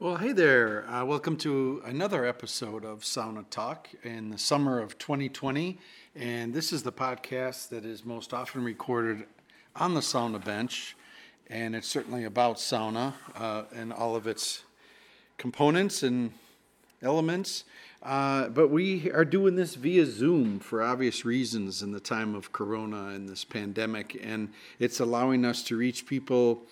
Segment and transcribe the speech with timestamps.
[0.00, 0.88] Well, hey there.
[0.88, 5.76] Uh, welcome to another episode of Sauna Talk in the summer of 2020.
[6.14, 9.24] And this is the podcast that is most often recorded
[9.74, 10.94] on the sauna bench.
[11.48, 14.62] And it's certainly about sauna uh, and all of its
[15.36, 16.30] components and
[17.02, 17.64] elements.
[18.00, 22.52] Uh, but we are doing this via Zoom for obvious reasons in the time of
[22.52, 24.16] Corona and this pandemic.
[24.22, 26.62] And it's allowing us to reach people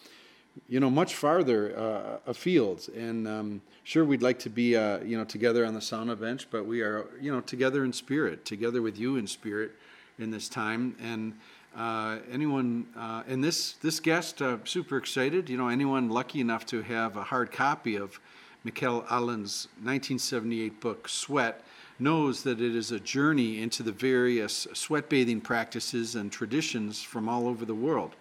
[0.69, 2.89] you know, much farther uh, afield.
[2.97, 6.49] And um, sure, we'd like to be, uh, you know, together on the sauna bench,
[6.51, 9.73] but we are, you know, together in spirit, together with you in spirit
[10.19, 10.97] in this time.
[11.01, 11.35] And
[11.77, 15.49] uh, anyone, uh, and this this guest, uh, super excited.
[15.51, 18.19] You know, anyone lucky enough to have a hard copy of
[18.65, 21.63] Mikkel Aaland's 1978 book Sweat
[21.99, 27.29] knows that it is a journey into the various sweat bathing practices and traditions from
[27.29, 28.17] all over the world.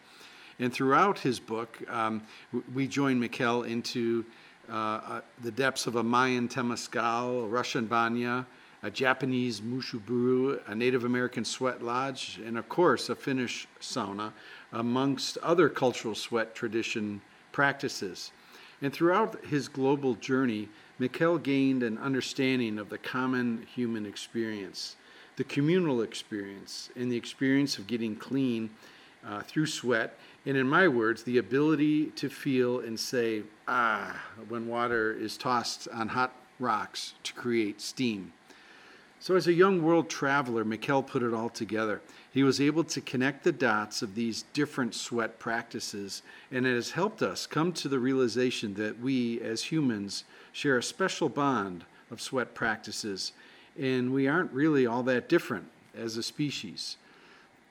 [0.59, 2.21] And throughout his book, um,
[2.73, 4.25] we join Mikkel into
[4.69, 8.45] uh, uh, the depths of a Mayan Temescal, a Russian banya,
[8.81, 14.31] a Japanese mushuburu, a Native American sweat lodge, and of course a Finnish sauna,
[14.71, 18.31] amongst other cultural sweat tradition practices.
[18.81, 24.95] And throughout his global journey, Mikkel gained an understanding of the common human experience,
[25.35, 28.69] the communal experience, and the experience of getting clean
[29.25, 34.67] uh, through sweat and in my words, the ability to feel and say, ah, when
[34.67, 38.31] water is tossed on hot rocks to create steam.
[39.19, 42.01] So, as a young world traveler, Mikkel put it all together.
[42.31, 46.91] He was able to connect the dots of these different sweat practices, and it has
[46.91, 52.21] helped us come to the realization that we, as humans, share a special bond of
[52.21, 53.31] sweat practices,
[53.79, 55.65] and we aren't really all that different
[55.97, 56.97] as a species.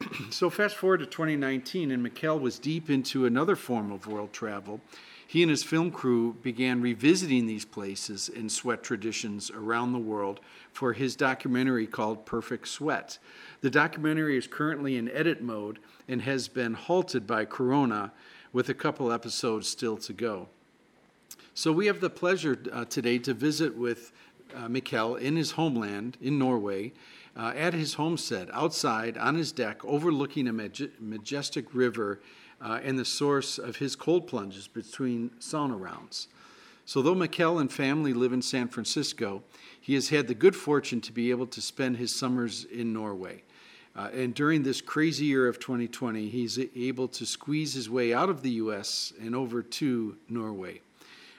[0.31, 4.81] so fast forward to 2019, and Mikkel was deep into another form of world travel.
[5.27, 10.41] He and his film crew began revisiting these places and sweat traditions around the world
[10.73, 13.19] for his documentary called Perfect Sweat.
[13.61, 18.13] The documentary is currently in edit mode and has been halted by Corona,
[18.53, 20.49] with a couple episodes still to go.
[21.55, 24.13] So we have the pleasure uh, today to visit with
[24.55, 26.93] uh, Mikkel in his homeland in Norway
[27.37, 32.21] uh, at his homestead, outside on his deck, overlooking a majestic river
[32.61, 36.29] uh, and the source of his cold plunges between sauna rounds.
[36.87, 39.43] So, though Mikkel and family live in San Francisco,
[39.81, 43.43] he has had the good fortune to be able to spend his summers in Norway.
[43.97, 48.29] Uh, and during this crazy year of 2020, he's able to squeeze his way out
[48.29, 49.13] of the U.S.
[49.21, 50.81] and over to Norway.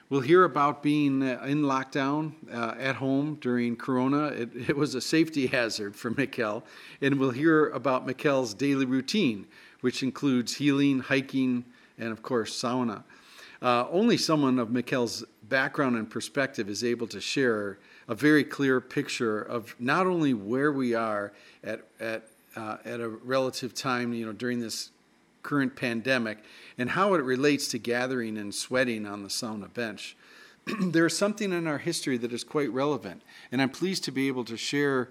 [0.08, 4.28] We'll hear about being uh, in lockdown uh, at home during Corona.
[4.28, 6.62] It, it, was a safety hazard for Mikkel.
[7.02, 9.48] And we'll hear about Mikkel's daily routine,
[9.82, 11.66] which includes healing, hiking,
[11.98, 13.04] and of course, sauna.
[13.64, 18.80] Uh, only someone of Mikkel's background and perspective is able to share a very clear
[18.80, 21.34] picture of not only where we are
[21.64, 24.92] at, at, uh, at a relative time, you know, during this
[25.42, 26.40] current pandemic
[26.78, 30.16] and how it relates to gathering and sweating on the sauna bench.
[30.82, 33.22] there is something in our history that is quite relevant,
[33.52, 35.10] and I'm pleased to be able to share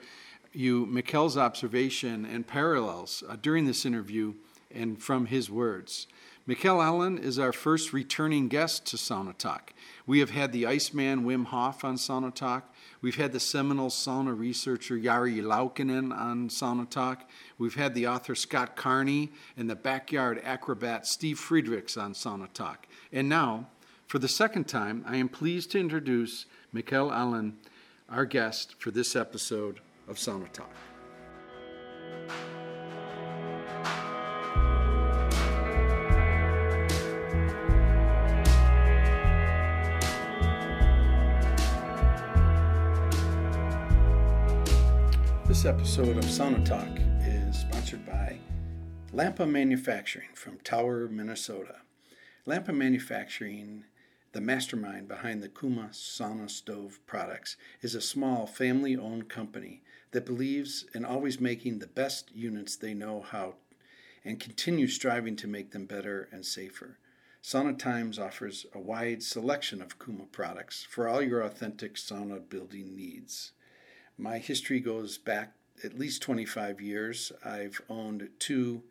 [0.53, 4.35] you Mikkel's observation and parallels uh, during this interview
[4.73, 6.07] and from his words.
[6.49, 9.73] Mikkel Aaland is our first returning guest to Sauna Talk.
[10.07, 12.74] We have had the Iceman Wim Hof on Sauna Talk.
[13.04, 17.28] We've had the seminal sauna researcher Jari Laukkanen on Sauna Talk.
[17.59, 22.87] We've had the author Scott Carney and the backyard acrobat Steve Friedrichs on Sauna Talk.
[23.12, 23.69] And now,
[24.06, 27.56] for the second time, I am pleased to introduce Mikkel Aaland,
[28.09, 30.72] our guest for this episode of Sauna Talk.
[45.47, 46.88] This episode of Sauna Talk
[47.21, 48.38] is sponsored by
[49.12, 51.82] Lampa Manufacturing from Tower, Minnesota.
[52.47, 53.84] Lampa Manufacturing,
[54.33, 59.83] the mastermind behind the Kuuma sauna stove products, is a small family owned company
[60.13, 63.57] that believes in always making the best units they know how
[64.24, 66.97] and continues striving to make them better and safer.
[67.42, 72.97] Sauna Times offers a wide selection of Kuuma products for all your authentic sauna building
[72.97, 73.53] needs.
[74.16, 77.33] My history goes back at least 25 years.
[77.45, 78.83] I've owned two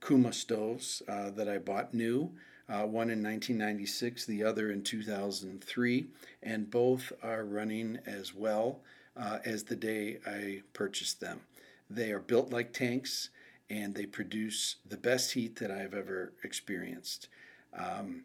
[0.00, 2.30] Kuuma stoves uh, that I bought new,
[2.68, 6.06] uh, one in 1996, the other in 2003,
[6.42, 8.80] and both are running as well
[9.16, 11.40] uh, as the day I purchased them.
[11.90, 13.30] They are built like tanks
[13.68, 17.28] and they produce the best heat that I've ever experienced.
[17.76, 18.24] Um,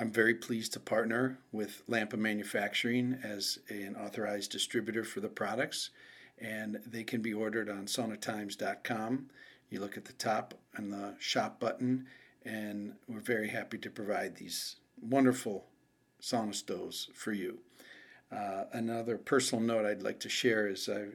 [0.00, 5.90] I'm very pleased to partner with Lampa Manufacturing as an authorized distributor for the products,
[6.38, 9.26] and they can be ordered on saunatimes.com.
[9.70, 12.06] You look at the top and the shop button,
[12.44, 15.66] and we're very happy to provide these wonderful
[16.22, 17.58] sauna stoves for you.
[18.30, 21.06] Uh, another personal note I'd like to share is I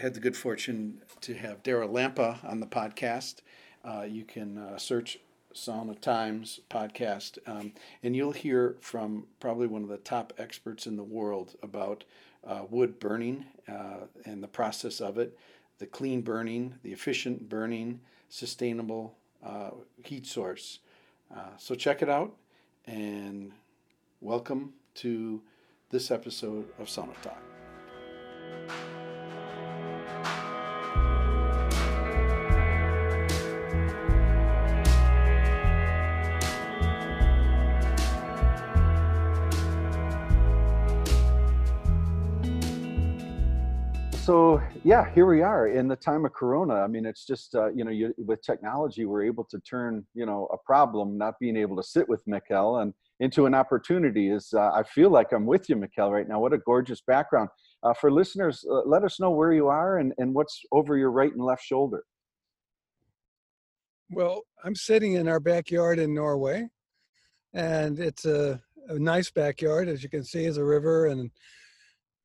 [0.00, 3.42] had the good fortune to have Daryl Lampa on the podcast.
[3.84, 5.18] Uh, you can uh, search
[5.54, 7.72] Sauna Times podcast, um,
[8.02, 12.04] and you'll hear from probably one of the top experts in the world about
[12.46, 15.38] uh, wood burning uh, and the process of it,
[15.78, 19.70] the clean burning, the efficient burning, sustainable uh,
[20.04, 20.80] heat source.
[21.56, 22.34] so check it out,
[22.86, 23.52] and
[24.20, 25.40] welcome to
[25.90, 28.93] this episode of Sauna Talk.
[44.24, 46.76] So yeah, here we are in the time of Corona.
[46.76, 50.24] I mean, it's just uh, you know, you, with technology, we're able to turn you
[50.24, 54.30] know a problem, not being able to sit with Mikkel, and into an opportunity.
[54.30, 56.40] Is uh, I feel like I'm with you, Mikkel, right now.
[56.40, 57.50] What a gorgeous background.
[57.82, 61.10] Uh, for listeners, uh, let us know where you are and, and what's over your
[61.10, 62.02] right and left shoulder.
[64.10, 66.66] Well, I'm sitting in our backyard in Norway,
[67.52, 69.88] and it's a, a nice backyard.
[69.88, 71.30] As you can see, is a river and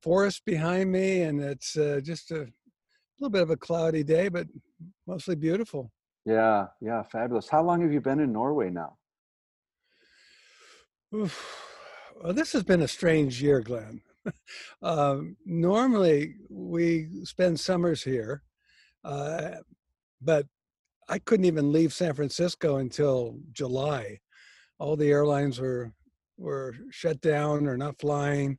[0.01, 2.47] forest behind me, and it's uh, just a
[3.19, 4.47] little bit of a cloudy day, but
[5.07, 5.91] mostly beautiful.
[6.25, 7.49] Yeah, yeah, fabulous.
[7.49, 8.97] How long have you been in Norway now?
[11.13, 11.65] Oof.
[12.21, 14.01] Well, this has been a strange year, Glenn.
[14.81, 18.43] um, normally, we spend summers here,
[19.05, 19.51] uh,
[20.21, 20.45] but
[21.07, 24.19] I couldn't even leave San Francisco until July.
[24.79, 25.93] All the airlines were
[26.37, 28.57] were shut down or not flying.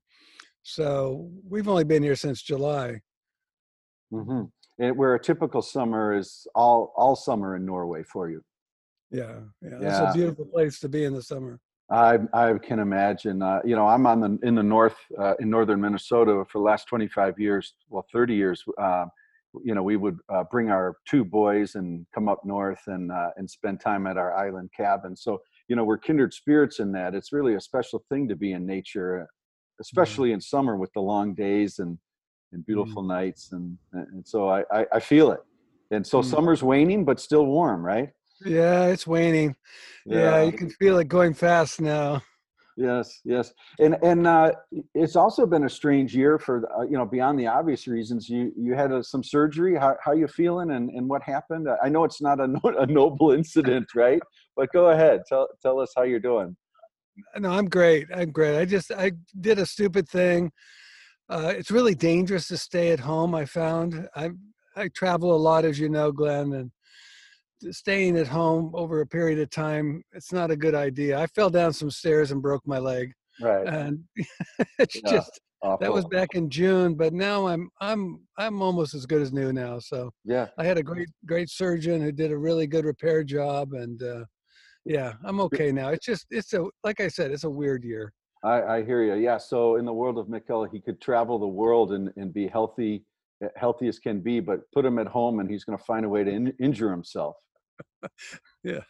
[0.62, 3.00] So we've only been here since July.
[4.12, 4.44] Mm-hmm.
[4.78, 8.42] And where a typical summer is all all summer in Norway for you.
[9.10, 9.88] Yeah, yeah, yeah.
[9.88, 11.60] it's a beautiful place to be in the summer.
[11.90, 13.42] I I can imagine.
[13.42, 16.64] Uh, you know, I'm on the in the north uh, in northern Minnesota for the
[16.64, 18.64] last 25 years, well, 30 years.
[18.78, 19.06] Uh,
[19.64, 23.30] you know, we would uh, bring our two boys and come up north and uh,
[23.36, 25.16] and spend time at our island cabin.
[25.16, 27.14] So you know, we're kindred spirits in that.
[27.14, 29.28] It's really a special thing to be in nature
[29.80, 31.98] especially in summer with the long days and
[32.52, 33.08] and beautiful mm.
[33.08, 35.40] nights and and so I, I, I feel it.
[35.92, 36.24] And so mm.
[36.24, 38.10] summer's waning but still warm right?
[38.44, 39.54] Yeah it's waning.
[40.06, 40.18] Yeah.
[40.18, 40.42] yeah.
[40.42, 42.22] you can feel it going fast now.
[42.76, 43.52] Yes yes.
[43.78, 44.52] And and uh,
[44.94, 48.52] it's also been a strange year for uh, you know beyond the obvious reasons you
[48.56, 49.76] you had a, some surgery.
[49.76, 51.68] How how you feeling and and what happened?
[51.82, 54.20] I know it's not a, no, a noble incident right?
[54.56, 55.22] But go ahead.
[55.28, 56.56] Tell tell us how you're doing
[57.36, 58.08] no, I'm great.
[58.14, 58.58] I'm great.
[58.58, 60.50] I just I did a stupid thing.
[61.28, 63.34] Uh, it's really dangerous to stay at home.
[63.34, 64.30] I found I
[64.76, 66.70] I travel a lot, as you know, Glenn, and
[67.70, 71.18] staying at home over a period of time it's not a good idea.
[71.18, 73.12] I fell down some stairs and broke my leg.
[73.40, 73.66] Right.
[73.66, 74.04] And
[74.78, 75.78] it's yeah, just awful.
[75.80, 79.52] that was back in June, but now I'm I'm I'm almost as good as new
[79.52, 79.78] now.
[79.78, 83.72] So yeah, I had a great great surgeon who did a really good repair job,
[83.72, 84.24] and uh,
[84.84, 85.88] yeah, I'm okay now.
[85.88, 88.12] It's just it's a like I said, it's a weird year.
[88.42, 89.14] I, I hear you.
[89.14, 89.38] Yeah.
[89.38, 93.04] So in the world of Mikkel, he could travel the world and, and be healthy,
[93.42, 96.06] eh, healthy as can be, but put him at home and he's going to find
[96.06, 97.36] a way to in, injure himself.
[98.64, 98.80] yeah,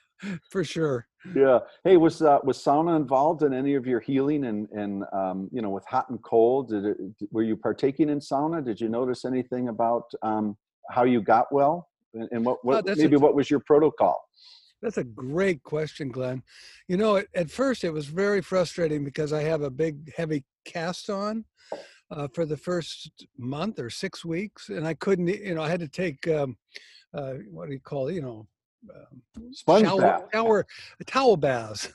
[0.50, 1.08] for sure.
[1.34, 1.58] Yeah.
[1.82, 5.62] Hey, was uh, was sauna involved in any of your healing and and um, you
[5.62, 6.70] know with hot and cold?
[6.70, 6.96] Did it,
[7.30, 8.64] were you partaking in sauna?
[8.64, 10.56] Did you notice anything about um,
[10.88, 14.20] how you got well and, and what, what uh, maybe a, what was your protocol?
[14.82, 16.42] That's a great question, Glenn.
[16.88, 20.44] You know, at, at, first it was very frustrating because I have a big, heavy
[20.64, 21.44] cast on
[22.10, 25.28] uh, for the first month or six weeks, and I couldn't.
[25.28, 26.56] You know, I had to take um,
[27.14, 28.14] uh, what do you call it?
[28.14, 28.46] You know,
[28.94, 29.22] um,
[29.52, 30.66] sponge shower, bath, shower,
[31.06, 31.88] towel baths.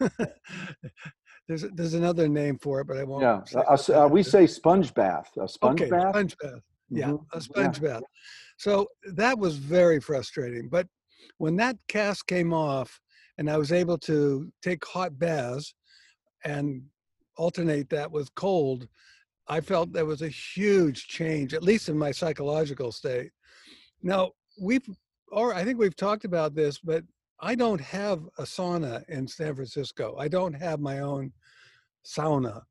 [1.47, 3.23] there's there's another name for it, but I won't.
[3.23, 3.61] Yeah,
[3.95, 5.31] uh, we say sponge bath.
[5.41, 6.09] A sponge okay, bath.
[6.11, 6.61] Sponge bath.
[6.89, 7.37] Yeah, mm-hmm.
[7.37, 7.89] a sponge yeah.
[7.89, 8.03] bath.
[8.57, 10.69] So that was very frustrating.
[10.69, 10.87] But
[11.37, 12.99] when that cast came off
[13.37, 15.73] and I was able to take hot baths
[16.43, 16.83] and
[17.37, 18.87] alternate that with cold,
[19.47, 23.31] I felt there was a huge change, at least in my psychological state.
[24.01, 24.87] Now, we've,
[25.31, 27.03] or I think we've talked about this, but
[27.39, 30.15] I don't have a sauna in San Francisco.
[30.17, 31.31] I don't have my own
[32.05, 32.61] sauna.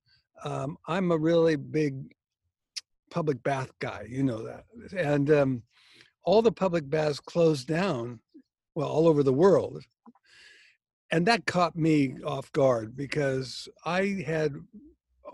[0.44, 2.14] Um, I'm a really big
[3.10, 4.64] public bath guy, you know that.
[4.96, 5.62] And um,
[6.24, 8.18] all the public baths closed down
[8.74, 9.82] well, all over the world.
[11.10, 14.54] and that caught me off guard because I had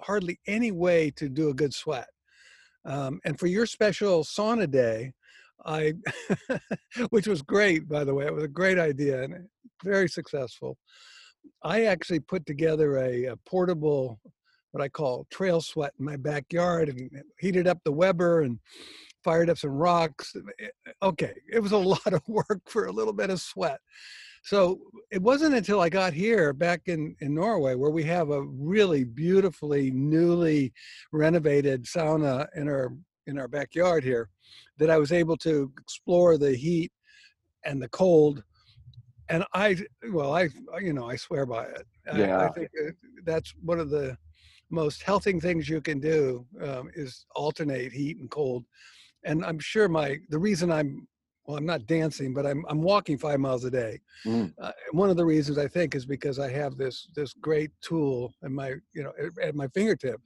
[0.02, 2.08] hardly any way to do a good sweat.
[2.84, 5.12] Um, and for your special sauna day,
[5.64, 5.94] I,
[7.10, 9.46] which was great, by the way, it was a great idea and
[9.84, 10.78] very successful.
[11.62, 14.20] I actually put together a, a portable,
[14.72, 18.58] what I call trail sweat in my backyard and heated up the Weber and
[19.22, 20.34] fired up some rocks.
[21.02, 23.80] Okay, it was a lot of work for a little bit of sweat.
[24.42, 28.42] So it wasn't until I got here back in, in Norway where we have a
[28.42, 30.72] really beautifully newly
[31.12, 32.94] renovated sauna in our
[33.26, 34.30] in our backyard here
[34.78, 36.90] that I was able to explore the heat
[37.66, 38.42] and the cold
[39.30, 39.78] and I,
[40.12, 40.48] well, I,
[40.80, 41.86] you know, I swear by it.
[42.16, 42.38] Yeah.
[42.38, 42.68] I, I think
[43.24, 44.16] that's one of the
[44.70, 48.64] most healthy things you can do um, is alternate heat and cold.
[49.24, 51.06] And I'm sure my the reason I'm
[51.46, 54.00] well, I'm not dancing, but I'm I'm walking five miles a day.
[54.24, 54.52] Mm.
[54.60, 58.34] Uh, one of the reasons I think is because I have this this great tool
[58.42, 59.12] in my you know
[59.42, 60.20] at my fingertip,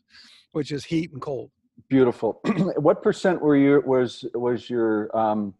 [0.53, 1.51] which is heat and cold.
[1.89, 2.41] Beautiful.
[2.77, 5.55] what percent were you was was your um,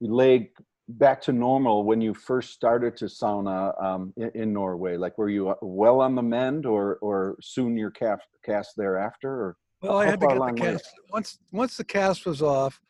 [0.00, 0.50] leg
[0.88, 4.96] back to normal when you first started to sauna um, in, in, Norway?
[4.96, 9.30] Like, were you uh, well on the mend, or or soon your calf cast thereafter?
[9.30, 11.38] Or well, I had to get the cast once.
[11.52, 12.80] Once the cast was off,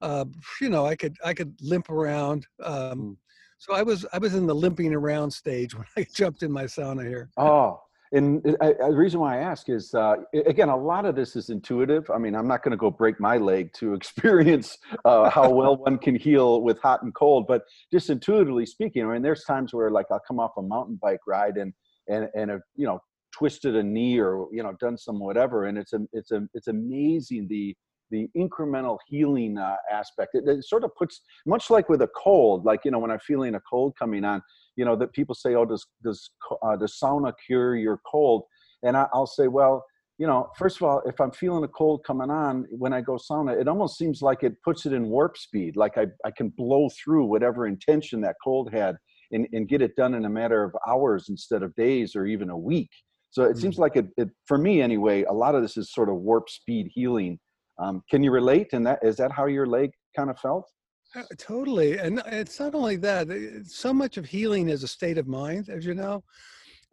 [0.00, 0.24] uh,
[0.60, 2.46] you know, I could I could limp around.
[2.62, 3.16] Um, mm.
[3.58, 6.64] So I was I was in the limping around stage when I jumped in my
[6.64, 7.30] sauna here.
[7.36, 7.80] Oh,
[8.12, 10.16] and the reason why I ask is, uh,
[10.46, 12.08] again, a lot of this is intuitive.
[12.10, 15.76] I mean, I'm not going to go break my leg to experience uh, how well
[15.88, 17.62] one can heal with hot and cold, but
[17.92, 21.20] just intuitively speaking, I mean, there's times where like I'll come off a mountain bike
[21.26, 21.72] ride and
[22.08, 23.00] and and a, you know
[23.36, 26.68] twisted a knee or you know done some whatever, and it's a it's a it's
[26.68, 27.74] amazing the
[28.10, 30.34] the incremental healing uh, aspect.
[30.34, 33.20] It, it, sort of puts much like with a cold, like you know when I'm
[33.20, 34.42] feeling a cold coming on,
[34.76, 36.30] you know that people say, oh, does does
[36.62, 38.44] uh, does sauna cure your cold?
[38.82, 39.84] And I, I'll say, well,
[40.18, 43.14] you know, first of all, if I'm feeling a cold coming on when I go
[43.14, 45.76] sauna, it almost seems like it puts it in warp speed.
[45.76, 48.96] Like I, I can blow through whatever intention that cold had
[49.32, 52.50] and, and get it done in a matter of hours instead of days or even
[52.50, 52.90] a week.
[53.34, 53.62] So it mm-hmm.
[53.62, 56.48] seems like it, it, for me anyway, a lot of this is sort of warp
[56.48, 57.40] speed healing.
[57.80, 58.68] Um, can you relate?
[58.72, 60.70] And that is that how your leg kind of felt?
[61.16, 61.98] Uh, totally.
[61.98, 63.26] And it's not only that,
[63.66, 66.22] so much of healing is a state of mind, as you know.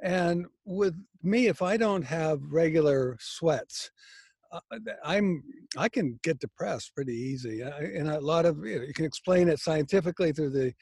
[0.01, 3.91] And with me, if I don't have regular sweats,
[4.51, 4.59] uh,
[5.05, 5.43] I'm
[5.77, 9.47] I can get depressed pretty easy, and a lot of you, know, you can explain
[9.47, 10.73] it scientifically through the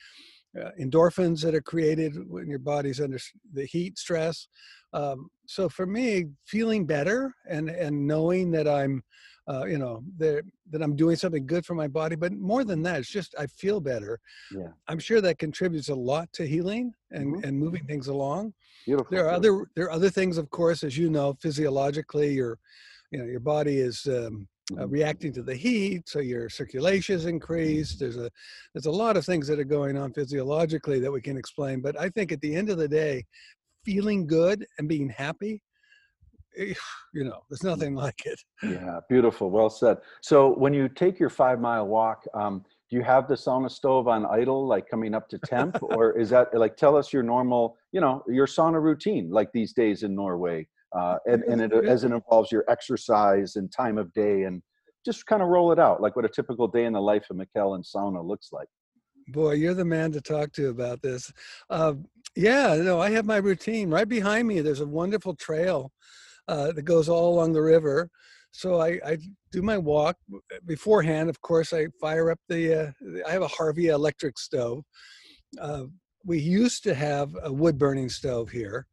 [0.60, 3.20] uh, endorphins that are created when your body's under
[3.54, 4.48] the heat stress.
[4.94, 9.04] Um, so for me, feeling better and and knowing that I'm
[9.48, 12.16] uh, you know that that I'm doing something good for my body.
[12.16, 14.20] But more than that, it's just I feel better.
[14.52, 17.48] Yeah, I'm sure that contributes a lot to healing and mm-hmm.
[17.48, 18.54] and moving things along.
[18.86, 19.16] Beautiful.
[19.16, 22.60] There are other there are other things, of course, as you know, physiologically, your
[23.12, 24.92] you know your body is um, uh, mm-hmm.
[24.92, 28.00] reacting to the heat, so your circulation is increased.
[28.00, 28.30] There's a
[28.74, 31.82] there's a lot of things that are going on physiologically that we can explain.
[31.82, 33.26] But I think at the end of the day,
[33.86, 35.62] feeling good and being happy
[36.58, 36.74] Eh,
[37.14, 38.40] you know, there's nothing like it.
[38.64, 39.50] Yeah, beautiful.
[39.50, 39.98] Well said.
[40.22, 44.08] So when you take your five mile walk, um, do you have the sauna stove
[44.08, 47.78] on idle, like coming up to temp, or is that like tell us your normal,
[47.92, 50.68] you know, your sauna routine, like these days in Norway,
[50.98, 54.62] uh, and, and it, as it involves your exercise and time of day, and
[55.06, 57.38] just kind of roll it out, like what a typical day in the life of
[57.38, 58.68] Mikkel and sauna looks like.
[59.30, 61.32] Boy, you're the man to talk to about this.
[61.70, 61.94] Uh,
[62.36, 64.62] yeah, no, I have my routine right behind me.
[64.62, 65.92] There's a wonderful trail
[66.48, 68.10] uh, that goes all along the river.
[68.52, 69.18] So I, I
[69.52, 70.18] do my walk
[70.66, 71.30] beforehand.
[71.30, 72.88] Of course, I fire up the.
[72.88, 72.92] Uh,
[73.28, 74.84] I have a Harvia electric stove.
[75.62, 75.84] Uh,
[76.26, 78.88] we used to have a wood burning stove here,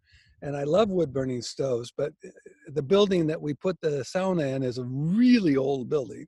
[0.47, 1.93] and I love wood burning stoves.
[1.97, 2.31] But uh,
[2.73, 6.27] the building that we put the sauna in is a really old building,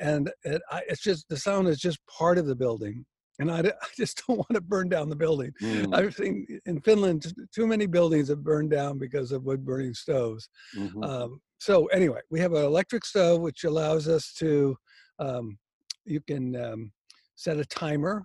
[0.00, 3.04] and it, I, it's just the sauna is just part of the building
[3.38, 5.52] and I, I just don't want to burn down the building.
[5.62, 5.94] Mm.
[5.94, 10.48] I've seen in Finland too many buildings have burned down because of wood burning stoves.
[10.76, 11.02] Mm-hmm.
[11.02, 14.76] Um, so anyway, we have an electric stove which allows us to
[15.18, 15.58] um,
[16.04, 16.92] you can um,
[17.36, 18.24] set a timer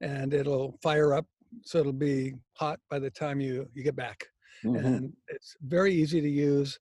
[0.00, 1.26] and it'll fire up
[1.62, 4.24] so it'll be hot by the time you you get back.
[4.64, 4.86] Mm-hmm.
[4.86, 6.78] And it's very easy to use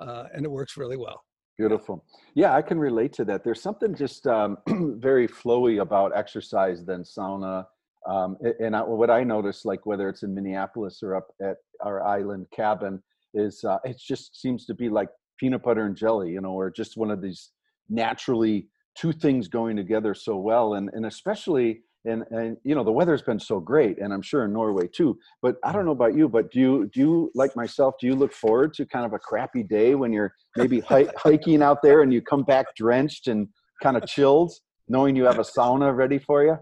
[0.00, 1.22] uh, and it works really well.
[1.58, 2.04] Beautiful.
[2.34, 3.44] Yeah, I can relate to that.
[3.44, 4.56] There's something just um,
[4.98, 7.66] very flowy about exercise than sauna.
[8.08, 12.02] Um, and I, what I notice, like whether it's in Minneapolis or up at our
[12.02, 13.02] island cabin,
[13.34, 16.70] is uh, it just seems to be like peanut butter and jelly, you know, or
[16.70, 17.50] just one of these
[17.88, 20.74] naturally two things going together so well.
[20.74, 24.44] And and especially and and you know the weather's been so great and i'm sure
[24.44, 27.54] in norway too but i don't know about you but do you do you like
[27.54, 31.62] myself do you look forward to kind of a crappy day when you're maybe hiking
[31.62, 33.48] out there and you come back drenched and
[33.82, 34.52] kind of chilled
[34.88, 36.56] knowing you have a sauna ready for you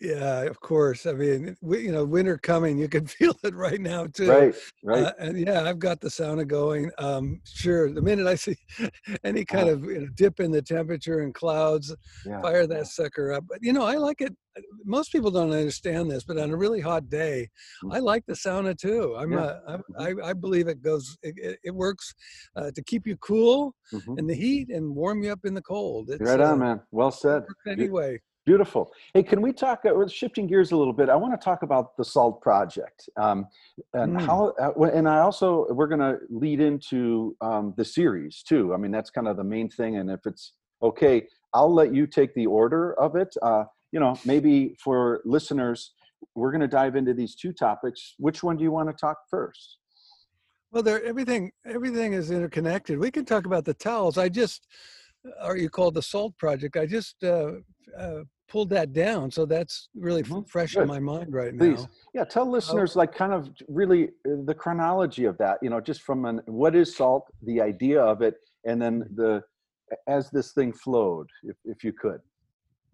[0.00, 1.06] yeah, of course.
[1.06, 2.78] I mean, we, you know, winter coming.
[2.78, 4.30] You can feel it right now too.
[4.30, 5.04] Right, right.
[5.04, 6.90] Uh, and yeah, I've got the sauna going.
[6.98, 7.90] Um, sure.
[7.90, 8.56] The minute I see
[9.24, 11.94] any kind of you know, dip in the temperature and clouds,
[12.26, 12.40] yeah.
[12.42, 13.44] fire that sucker up.
[13.48, 14.36] But you know, I like it.
[14.56, 17.48] Uh, most people don't understand this, but on a really hot day,
[17.82, 17.94] mm.
[17.94, 19.16] I like the sauna too.
[19.16, 19.56] I'm, yeah.
[19.66, 20.20] a, mm-hmm.
[20.22, 21.16] I, I believe it goes.
[21.22, 22.14] It, it works
[22.54, 24.18] uh, to keep you cool mm-hmm.
[24.18, 26.10] in the heat and warm you up in the cold.
[26.10, 26.80] It's, right on, uh, man.
[26.90, 27.44] Well said.
[27.66, 28.20] Anyway.
[28.46, 28.92] Beautiful.
[29.12, 29.84] Hey, can we talk?
[29.84, 31.08] Uh, shifting gears a little bit.
[31.08, 33.48] I want to talk about the SALT project, um,
[33.92, 34.24] and mm.
[34.24, 34.54] how.
[34.60, 38.72] Uh, and I also we're going to lead into um, the series too.
[38.72, 39.96] I mean, that's kind of the main thing.
[39.96, 43.34] And if it's okay, I'll let you take the order of it.
[43.42, 45.94] Uh, you know, maybe for listeners,
[46.36, 48.14] we're going to dive into these two topics.
[48.18, 49.78] Which one do you want to talk first?
[50.70, 53.00] Well, there everything everything is interconnected.
[53.00, 54.16] We can talk about the towels.
[54.16, 54.68] I just,
[55.44, 56.76] or you call the Salt Project.
[56.76, 57.54] I just uh,
[57.98, 59.30] uh, pulled that down.
[59.30, 60.42] So that's really mm-hmm.
[60.42, 60.82] fresh Good.
[60.82, 61.80] in my mind right Please.
[61.80, 61.90] now.
[62.14, 65.58] Yeah, tell listeners like kind of really uh, the chronology of that.
[65.62, 68.34] You know, just from an what is salt, the idea of it,
[68.64, 69.14] and then mm-hmm.
[69.16, 69.42] the
[70.08, 72.20] as this thing flowed, if if you could.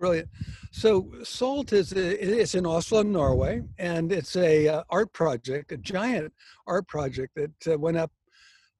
[0.02, 0.28] Brilliant.
[0.72, 6.32] So Salt is it's in Oslo, Norway, and it's a uh, art project, a giant
[6.66, 8.10] art project that uh, went up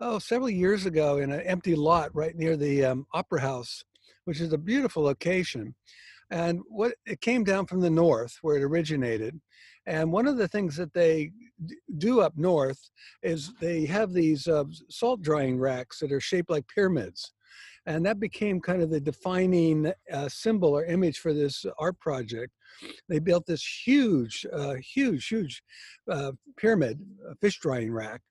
[0.00, 3.84] oh several years ago in an empty lot right near the um, Opera House,
[4.24, 5.76] which is a beautiful location.
[6.32, 9.38] And what it came down from the north where it originated.
[9.86, 11.30] And one of the things that they
[11.98, 12.78] do up north
[13.22, 17.32] is they have these uh, salt drying racks that are shaped like pyramids.
[17.84, 22.52] And that became kind of the defining uh, symbol or image for this art project.
[23.10, 25.62] They built this huge, uh, huge, huge
[26.10, 26.98] uh, pyramid,
[27.42, 28.22] fish drying rack.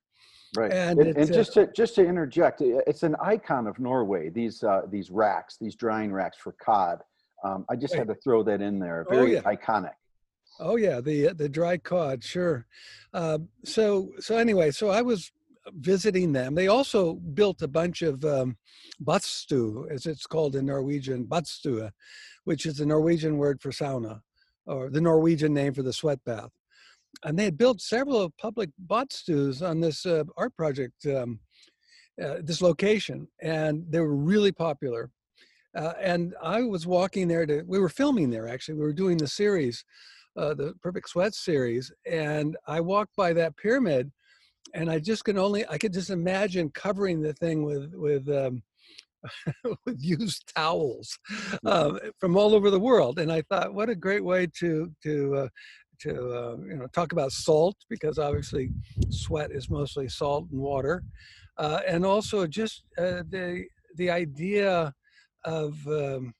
[0.56, 4.28] Right, and, and, and uh just to just to interject, it's an icon of Norway.
[4.28, 6.98] These uh, these racks, these drying racks for cod,
[7.44, 9.04] um, I just had to throw that in there.
[9.08, 9.56] Oh, Very oh, yeah.
[9.56, 9.92] iconic.
[10.60, 12.66] Oh yeah, the the dry cod, sure.
[13.12, 15.32] Uh, so so anyway, so I was
[15.74, 16.54] visiting them.
[16.54, 18.56] They also built a bunch of um,
[19.02, 21.90] badstue, as it's called in Norwegian, badstue,
[22.44, 24.20] which is the Norwegian word for sauna,
[24.66, 26.50] or the Norwegian name for the sweat bath.
[27.24, 31.40] And they had built several public badstues on this uh, art project, um,
[32.22, 35.10] uh, this location, and they were really popular.
[35.76, 38.74] Uh, and I was walking there to, we were filming there actually.
[38.74, 39.84] We were doing the series,
[40.36, 41.90] uh, the Perfect Sweat series.
[42.06, 44.10] And I walked by that pyramid
[44.74, 48.62] and I just can only, I could just imagine covering the thing with, with, um,
[49.86, 51.18] with used towels
[51.64, 53.18] uh, from all over the world.
[53.18, 55.48] And I thought, what a great way to, to, uh,
[56.02, 58.70] to uh, you know talk about salt because obviously
[59.10, 61.02] sweat is mostly salt and water,
[61.58, 63.64] uh, and also just uh, the
[63.96, 64.92] the idea
[65.44, 66.34] of um,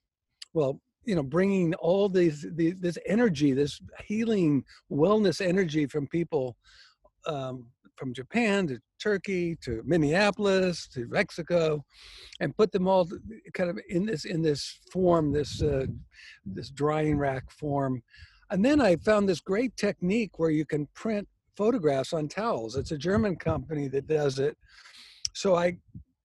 [0.55, 6.57] well you know bringing all these, these, this energy this healing wellness energy from people
[7.27, 11.85] um, from japan to turkey to minneapolis to mexico
[12.41, 13.09] and put them all
[13.53, 15.87] kind of in this in this form this uh,
[16.45, 18.03] this drying rack form.
[18.51, 22.77] And then i found this great technique where you can print photographs on towels.
[22.77, 24.57] It's a german company that does it.
[25.33, 25.77] So i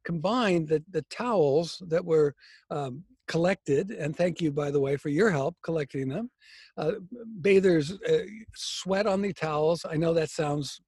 [0.07, 2.33] combined the, the towels that were
[2.71, 6.31] um, collected, and thank you, by the way, for your help collecting them.
[6.77, 6.93] Uh,
[7.41, 8.19] bathers uh,
[8.55, 9.85] sweat on the towels.
[9.87, 10.79] I know that sounds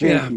[0.00, 0.28] yeah,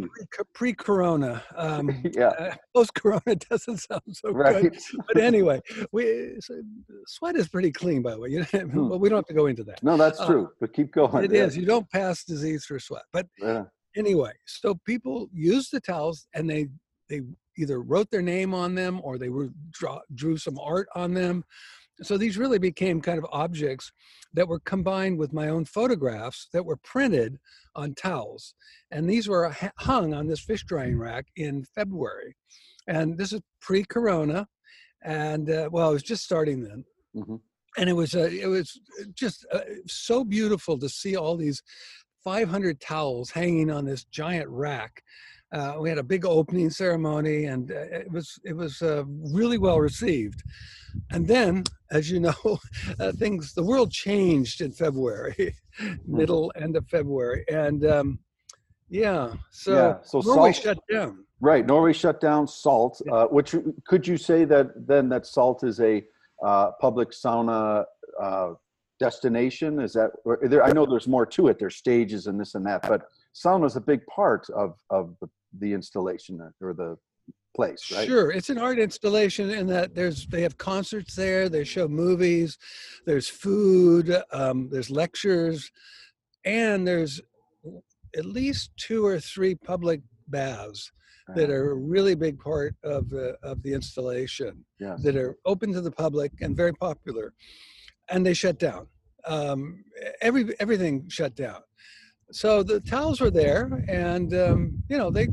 [0.54, 1.42] pre corona.
[1.56, 2.28] Um, yeah.
[2.28, 4.64] Uh, Post corona doesn't sound so right.
[4.64, 4.78] good.
[5.08, 6.62] But anyway, we so
[7.08, 8.30] sweat is pretty clean, by the way.
[8.30, 8.90] You know, hmm.
[8.90, 9.82] But we don't have to go into that.
[9.82, 10.50] No, that's uh, true.
[10.60, 11.24] But keep going.
[11.24, 11.46] It yeah.
[11.46, 11.58] is.
[11.58, 13.06] You don't pass disease through sweat.
[13.14, 13.64] But yeah.
[13.96, 16.68] anyway, so people use the towels and they
[17.10, 17.22] they
[17.58, 21.44] either wrote their name on them or they were draw, drew some art on them.
[22.04, 23.92] So these really became kind of objects
[24.34, 27.38] that were combined with my own photographs that were printed
[27.76, 28.54] on towels.
[28.92, 32.36] And these were hung on this fish drying rack in February.
[32.88, 34.48] And this is pre corona.
[35.04, 36.86] And uh, well, it was just starting then.
[37.16, 37.36] Mm-hmm.
[37.78, 38.80] And it was, uh, it was
[39.14, 41.62] just uh, so beautiful to see all these
[42.24, 45.02] 500 towels hanging on this giant rack
[45.54, 49.58] uh, we had a big opening ceremony, and uh, it was it was uh, really
[49.58, 50.44] well received.
[51.12, 52.34] And then, as you know,
[53.00, 55.94] uh, things the world changed in February, hmm.
[56.06, 58.20] middle end of February, and um,
[58.90, 61.26] yeah, so, yeah, so Norway salt, shut down.
[61.40, 63.02] Right, Norway shut down salt.
[63.06, 63.14] Yeah.
[63.14, 63.56] Uh, which
[63.86, 66.04] could you say that then that salt is a
[66.44, 67.86] uh, public sauna
[69.00, 69.80] destination?
[69.80, 70.64] Is that or there?
[70.64, 71.58] I know there's more to it.
[71.58, 75.30] There's stages and this and that, but sauna is a big part of of the,
[75.58, 76.98] the installation or the
[77.56, 78.08] place, right?
[78.08, 82.58] Sure, it's an art installation in that there's they have concerts there, they show movies,
[83.06, 85.72] there's food, um, there's lectures,
[86.46, 87.20] and there's
[88.16, 90.92] at least two or three public baths
[91.36, 94.64] that are a really big part of the of the installation
[95.04, 97.34] that are open to the public and very popular,
[98.08, 98.88] and they shut down.
[99.26, 99.84] Um,
[100.22, 101.62] every everything shut down.
[102.32, 105.28] So the towels were there, and um, you know they.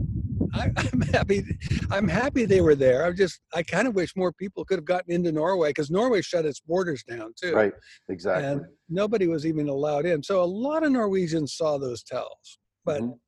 [0.53, 1.43] I, I'm happy.
[1.91, 3.05] I'm happy they were there.
[3.05, 6.23] I just I kind of wish more people could have gotten into Norway because Norway
[6.23, 7.73] shut its borders down too, Right.
[8.09, 8.45] Exactly.
[8.45, 10.23] and nobody was even allowed in.
[10.23, 13.19] So a lot of Norwegians saw those towels, but Mhm.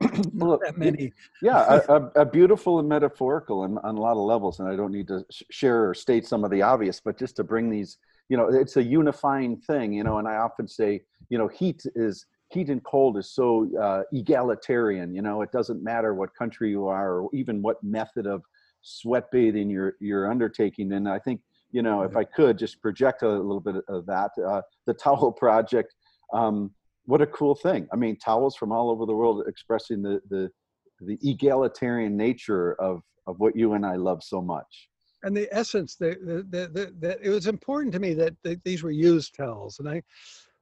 [0.34, 1.12] not Look, that many.
[1.40, 4.74] yeah a, a, a beautiful and metaphorical on, on a lot of levels and i
[4.74, 7.70] don't need to sh- share or state some of the obvious but just to bring
[7.70, 7.96] these
[8.28, 11.86] you know it's a unifying thing you know and i often say you know heat
[11.94, 16.70] is heat and cold is so uh, egalitarian you know it doesn't matter what country
[16.70, 18.42] you are or even what method of
[18.82, 20.92] sweat bathing you're you're undertaking.
[20.92, 21.40] And i think
[21.72, 25.32] you know if i could just project a little bit of that uh, the towel
[25.44, 25.94] project
[26.32, 26.70] um,
[27.06, 27.86] what a cool thing.
[27.92, 30.50] I mean towels from all over the world expressing the the
[31.00, 34.88] the egalitarian nature of of what you and I love so much.
[35.22, 36.10] and the essence the,
[36.50, 39.78] the, the, it was important to me that, that these were used towels.
[39.78, 40.02] And i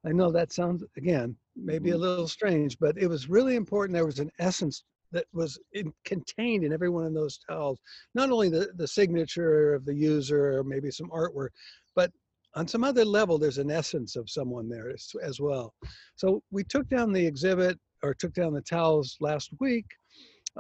[0.07, 4.07] i know that sounds again maybe a little strange but it was really important there
[4.07, 7.79] was an essence that was in, contained in every one of those towels
[8.15, 11.51] not only the, the signature of the user or maybe some artwork
[11.95, 12.11] but
[12.55, 15.73] on some other level there's an essence of someone there as, as well.
[16.17, 19.87] So we took down the exhibit or took down the towels last week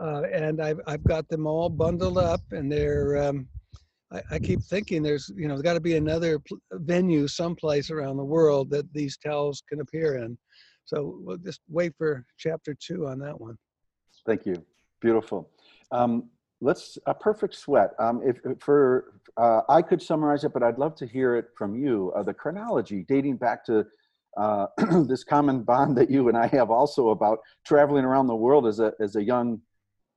[0.00, 3.48] uh, and I've, I've got them all bundled up and they're um,
[4.12, 8.16] I, I keep thinking there's you know got to be another pl- venue someplace around
[8.16, 10.36] the world that these towels can appear in
[10.84, 13.56] so we'll just wait for chapter two on that one
[14.24, 14.64] Thank you.
[15.00, 15.50] Beautiful.
[15.90, 17.90] Um, let's a perfect sweat.
[17.98, 21.46] Um, if if for uh, I could summarize it, but I'd love to hear it
[21.56, 22.12] from you.
[22.14, 23.84] Uh, the chronology dating back to
[24.36, 24.66] uh,
[25.08, 28.78] this common bond that you and I have also about traveling around the world as
[28.78, 29.60] a as a young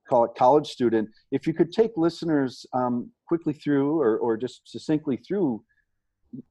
[0.08, 1.08] call it college student.
[1.32, 5.62] If you could take listeners um, quickly through or or just succinctly through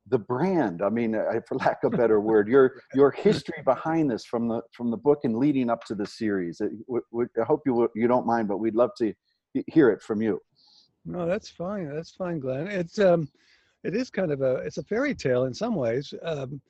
[0.07, 0.81] the brand.
[0.81, 1.13] I mean
[1.47, 4.97] for lack of a better word your your history behind this from the from the
[4.97, 6.61] book and leading up to the series.
[6.61, 9.13] It- w- w- i hope you you don't mind but we'd love to
[9.67, 10.39] hear it from you.
[11.05, 12.67] No that's fine that's fine glenn.
[12.67, 13.27] It's um
[13.83, 16.13] it is kind of a it's a fairy tale in some ways.
[16.23, 16.61] Um,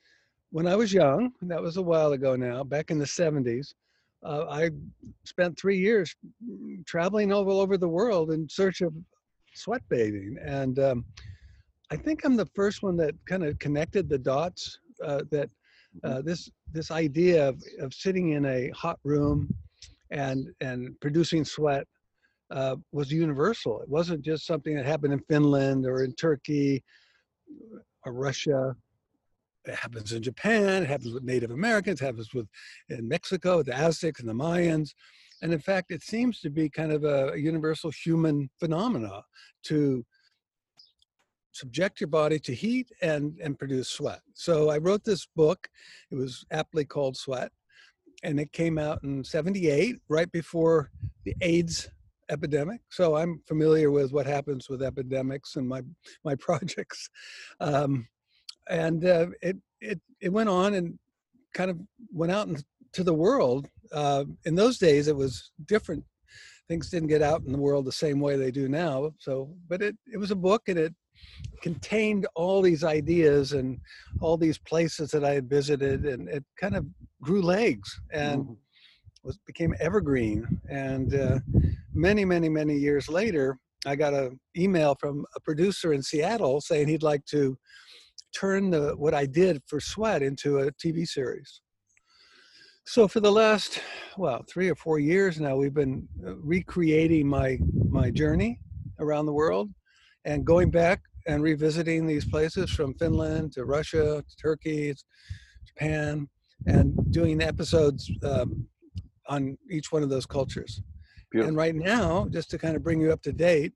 [0.51, 3.73] when i was young and that was a while ago now back in the 70s
[4.23, 4.69] uh, i
[5.25, 6.15] spent three years
[6.85, 8.93] traveling all over the world in search of
[9.55, 11.05] sweat bathing and um,
[11.91, 15.49] i think i'm the first one that kind of connected the dots uh, that
[16.03, 19.47] uh, this this idea of, of sitting in a hot room
[20.11, 21.87] and and producing sweat
[22.51, 23.81] uh, was universal.
[23.81, 26.83] It wasn't just something that happened in Finland or in Turkey
[28.05, 28.75] or Russia.
[29.65, 30.83] It happens in Japan.
[30.83, 32.01] It happens with Native Americans.
[32.01, 32.47] It happens with
[32.89, 34.93] in Mexico, the Aztecs and the Mayans.
[35.41, 39.23] And in fact, it seems to be kind of a, universal human phenomena
[39.63, 40.05] to
[41.51, 44.21] subject your body to heat and and produce sweat.
[44.33, 45.69] So I wrote this book.
[46.11, 47.51] It was aptly called Sweat,
[48.23, 50.91] and it came out in '78, right before
[51.23, 51.89] the AIDS
[52.29, 52.81] epidemic.
[52.89, 55.81] So I'm familiar with what happens with epidemics and my
[56.23, 57.09] my projects.
[57.59, 58.07] Um,
[58.69, 60.97] and uh, it it it went on and
[61.53, 61.79] kind of
[62.11, 63.67] went out into the world.
[63.91, 66.03] Uh, in those days, it was different.
[66.67, 69.11] Things didn't get out in the world the same way they do now.
[69.19, 70.93] So, but it it was a book and it
[71.61, 73.79] contained all these ideas and
[74.21, 76.85] all these places that I had visited, and it kind of
[77.21, 78.57] grew legs and Mhm.
[79.23, 80.47] was became evergreen.
[80.69, 81.39] And uh,
[81.93, 86.87] many, many, many years later, I got an email from a producer in Seattle saying
[86.87, 87.57] he'd like to
[88.35, 91.61] turn the, what I did for Sweat into a TV series.
[92.87, 93.81] So for the last,
[94.15, 97.57] well, three or four years now, we've been uh, recreating my
[97.89, 98.59] my journey
[98.99, 99.71] around the world,
[100.23, 104.93] and going back and revisiting these places from Finland to Russia to Turkey,
[105.65, 106.29] Japan,
[106.67, 108.67] and doing episodes um,
[109.27, 110.83] on each one of those cultures.
[111.31, 111.49] Beautiful.
[111.49, 113.73] And right now, just to kind of bring you up to date,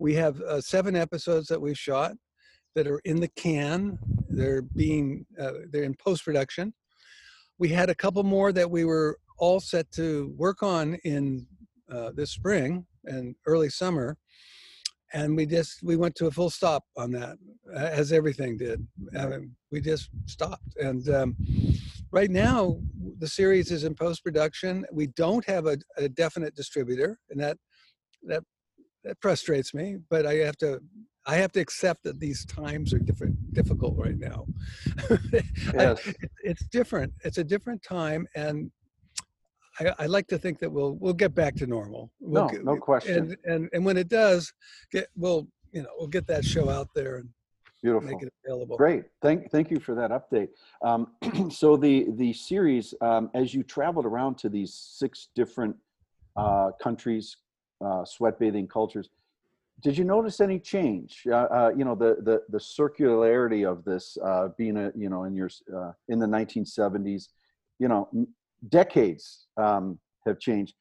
[0.00, 2.14] we have uh, seven episodes that we've shot
[2.74, 4.00] that are in the can.
[4.28, 6.74] They're being uh, they're in post production.
[7.58, 11.46] We had a couple more that we were all set to work on in
[11.90, 14.16] uh, this spring and early summer,
[15.12, 17.36] and we just we went to a full stop on that,
[17.74, 18.86] as everything did.
[19.18, 21.36] I mean, we just stopped, and um,
[22.10, 22.78] right now
[23.18, 24.84] the series is in post production.
[24.92, 27.56] We don't have a, a definite distributor, and that
[28.24, 28.42] that
[29.04, 29.98] that frustrates me.
[30.08, 30.80] But I have to
[31.26, 34.46] I have to accept that these times are different, difficult right now.
[35.74, 36.12] Yes.
[36.42, 37.12] it's different.
[37.24, 38.70] It's a different time, and
[39.80, 42.10] I, I, like to think that we'll we'll get back to normal.
[42.20, 43.16] We'll no, get, no question.
[43.16, 44.52] And, and and when it does,
[44.90, 47.28] get we'll you know we'll get that show out there and
[47.82, 48.10] Beautiful.
[48.10, 48.76] make it available.
[48.76, 49.04] Great.
[49.22, 50.48] Thank thank you for that update.
[50.82, 51.12] Um,
[51.50, 55.74] so the the series, um, as you traveled around to these six different
[56.36, 57.38] uh, countries,
[57.84, 59.08] uh, sweat bathing cultures,
[59.82, 61.22] did you notice any change?
[61.26, 65.24] Uh, uh, you know, the the the circularity of this uh, being a you know
[65.24, 67.28] in your uh, in the 1970s,
[67.78, 68.08] you know,
[68.68, 70.74] decades um, have changed.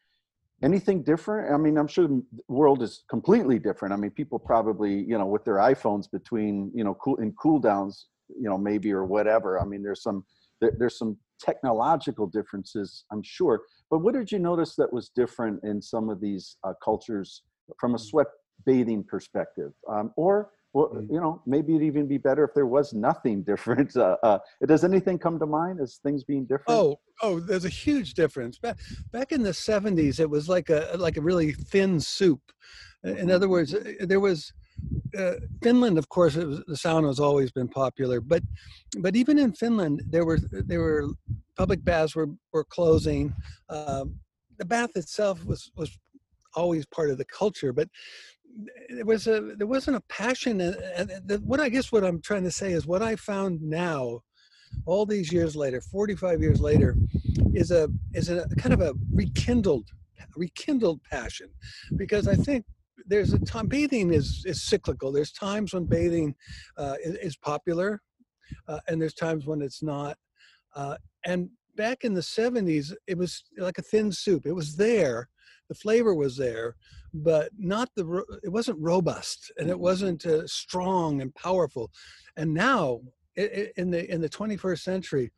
[0.63, 1.51] Anything different?
[1.51, 3.93] I mean, I'm sure the world is completely different.
[3.93, 7.59] I mean, people probably you know with their iPhones between you know cool in cool
[7.59, 9.59] downs, you know maybe or whatever.
[9.59, 10.23] I mean, there's some
[10.59, 13.61] there, there's some technological differences, I'm sure.
[13.89, 17.41] But what did you notice that was different in some of these uh, cultures
[17.79, 18.01] from a mm.
[18.01, 18.27] sweat
[18.65, 21.07] bathing perspective um, or well, mm.
[21.11, 24.83] you know maybe it'd even be better if there was nothing different uh, uh, does
[24.83, 28.77] anything come to mind as things being different oh oh there's a huge difference back
[29.11, 32.41] back in the 70s it was like a like a really thin soup
[33.03, 33.31] in mm-hmm.
[33.31, 34.53] other words uh, there was
[35.17, 38.43] uh, Finland, of course, was, the sauna has always been popular, but
[38.99, 41.07] but even in Finland, there were there were
[41.57, 43.33] public baths were were closing.
[43.69, 44.15] Um,
[44.57, 45.97] the bath itself was was
[46.55, 47.87] always part of the culture, but
[48.89, 51.11] there was a there wasn't a passion and
[51.45, 54.19] what i guess what i'm trying to say is what i found now
[54.85, 56.95] all these years later 45 years later
[57.53, 59.89] is a is a kind of a rekindled
[60.35, 61.49] rekindled passion.
[61.95, 62.65] Because i think
[63.07, 65.11] there's a time bathing is is cyclical.
[65.11, 66.35] There's times when bathing
[66.77, 68.01] uh, is, popular
[68.67, 70.17] uh, and there's times when it's not
[70.75, 74.45] uh, and back in the 70s it was like a thin soup.
[74.45, 75.29] It was there
[75.71, 76.75] the flavor was there
[77.13, 79.83] but not the it wasn't robust and it mm-hmm.
[79.83, 81.89] wasn't uh, strong and powerful
[82.35, 82.99] and now
[83.37, 85.31] in the in the 21st century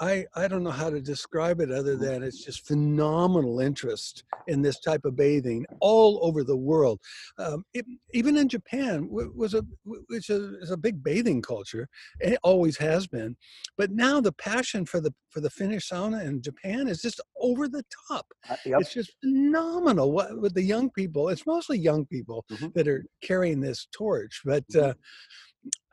[0.00, 4.62] I, I don't know how to describe it other than it's just phenomenal interest in
[4.62, 7.00] this type of bathing all over the world.
[7.38, 7.84] Um, it,
[8.14, 11.86] even in Japan, was a which is a big bathing culture.
[12.18, 13.36] It always has been,
[13.76, 17.68] but now the passion for the for the Finnish sauna in Japan is just over
[17.68, 18.26] the top.
[18.48, 18.80] Uh, yep.
[18.80, 20.12] It's just phenomenal.
[20.12, 22.68] What with the young people, it's mostly young people mm-hmm.
[22.74, 24.66] that are carrying this torch, but.
[24.68, 24.90] Mm-hmm.
[24.90, 24.94] Uh,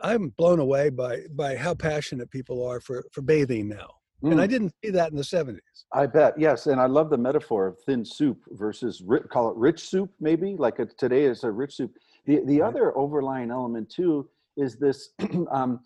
[0.01, 3.89] I'm blown away by by how passionate people are for for bathing now.
[4.23, 4.31] Mm.
[4.33, 5.59] And I didn't see that in the 70s.
[5.93, 6.65] I bet, yes.
[6.65, 10.79] And I love the metaphor of thin soup versus call it rich soup, maybe like
[10.79, 11.91] a, today is a rich soup.
[12.25, 12.67] The the right.
[12.67, 15.09] other overlying element too is this
[15.51, 15.81] um,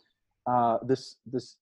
[0.50, 1.58] uh, this this.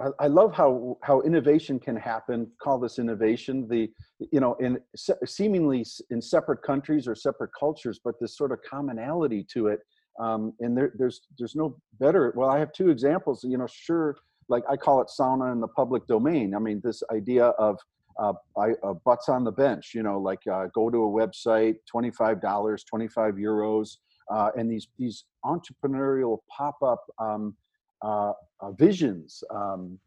[0.00, 2.50] I, I love how how innovation can happen.
[2.62, 3.66] Call this innovation.
[3.68, 3.88] The
[4.32, 8.58] you know in se- seemingly in separate countries or separate cultures, but this sort of
[8.68, 9.80] commonality to it
[10.18, 12.32] um, and there, there's there's no better.
[12.36, 13.44] Well, I have two examples.
[13.44, 14.16] You know, sure,
[14.48, 16.54] like I call it sauna in the public domain.
[16.54, 17.78] I mean, this idea of
[18.18, 19.92] uh, I, uh, butts on the bench.
[19.94, 23.98] You know, like uh, go to a website, twenty five dollars, twenty five euros,
[24.30, 27.54] uh, and these these entrepreneurial pop up um,
[28.02, 29.98] uh, uh, visions, um,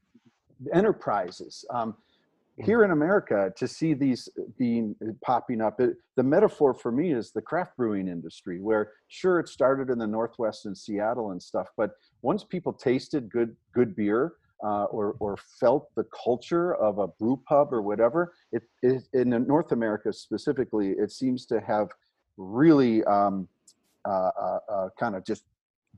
[0.74, 1.66] enterprises.
[2.64, 5.80] Here in America to see these being uh, popping up.
[5.80, 9.98] It, the metaphor for me is the craft brewing industry, where sure it started in
[9.98, 15.16] the Northwest in Seattle and stuff, but once people tasted good good beer uh, or
[15.20, 20.14] or felt the culture of a brew pub or whatever, it, it in North America
[20.14, 21.90] specifically, it seems to have
[22.38, 23.48] really um,
[24.06, 25.44] uh, uh, uh kind of just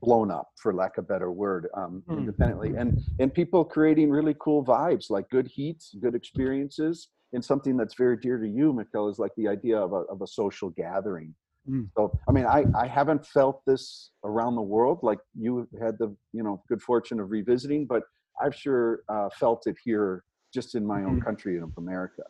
[0.04, 2.18] blown up for lack of a better word um, mm.
[2.18, 7.76] independently and and people creating really cool vibes like good heats good experiences and something
[7.76, 10.70] that's very dear to you Mikkel is like the idea of a, of a social
[10.70, 11.34] gathering
[11.68, 11.88] mm.
[11.96, 16.14] so i mean I, I haven't felt this around the world like you had the
[16.32, 18.02] you know good fortune of revisiting but
[18.42, 21.24] i've sure uh, felt it here just in my own mm.
[21.24, 22.22] country of america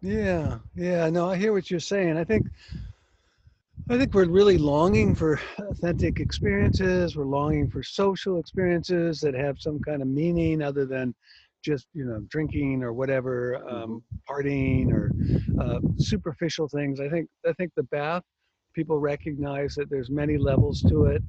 [0.00, 2.46] yeah yeah no i hear what you're saying i think
[3.90, 7.16] I think we're really longing for authentic experiences.
[7.16, 11.14] We're longing for social experiences that have some kind of meaning other than
[11.64, 14.32] just you know drinking or whatever, um, mm-hmm.
[14.32, 15.10] partying or
[15.62, 17.00] uh, superficial things.
[17.00, 18.22] I think I think the bath
[18.74, 21.22] people recognize that there's many levels to it.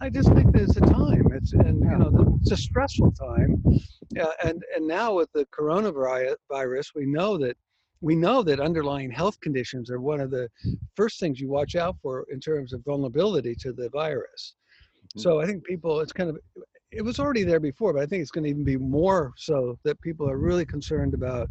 [0.00, 1.32] I just think there's a time.
[1.32, 3.62] It's and you know it's a stressful time.
[4.44, 7.56] And and now with the coronavirus, we know that
[8.00, 10.48] we know that underlying health conditions are one of the
[10.94, 14.54] first things you watch out for in terms of vulnerability to the virus.
[15.16, 15.20] Mhm.
[15.20, 16.38] So I think people, it's kind of,
[16.92, 19.78] it was already there before, but I think it's going to even be more so
[19.84, 21.48] that people are really concerned about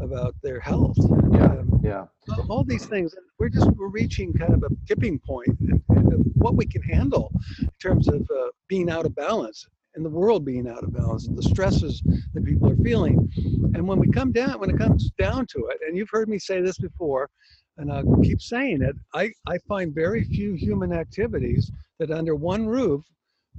[0.00, 0.96] about their health.
[1.32, 1.58] Yeah.
[1.58, 2.06] Um, Yeah.
[2.48, 6.20] all these things, we're just we're reaching kind of a tipping point in, in of
[6.34, 10.44] what we can handle in terms of uh, being out of balance and the world
[10.44, 12.02] being out of balance, the stresses
[12.34, 13.30] that people are feeling.
[13.74, 16.38] And when we come down, when it comes down to it, and you've heard me
[16.38, 17.28] say this before,
[17.76, 22.66] and I'll keep saying it, I, I find very few human activities that under one
[22.66, 23.04] roof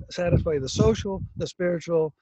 [0.10, 2.13] satisfy the social, the spiritual,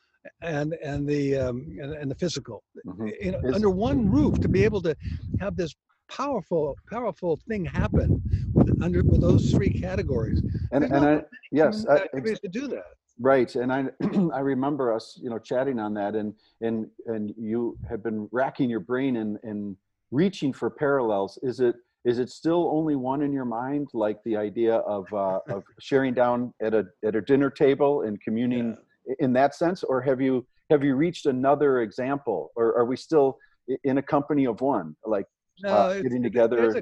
[0.41, 2.63] and and the um, and, and the physical.
[2.85, 3.11] Mhm.
[3.21, 4.95] You know, under one roof to be able to
[5.39, 5.73] have this
[6.09, 8.21] powerful, powerful thing happen
[8.53, 10.41] with under with those three categories.
[10.71, 12.83] And There's and I yes, I, to do that.
[13.21, 13.85] Right, and I
[14.33, 18.69] I remember us, you know, chatting on that, and and and you have been racking
[18.69, 19.75] your brain and and
[20.11, 21.37] reaching for parallels.
[21.43, 25.39] Is it is it still only one in your mind, like the idea of uh,
[25.49, 28.77] of sharing down at a at a dinner table and communing
[29.09, 32.95] i- in that sense, or have you have you reached another example, or are we
[32.95, 33.37] still
[33.83, 35.25] in a company of one, like
[35.61, 36.73] No, uh, getting together?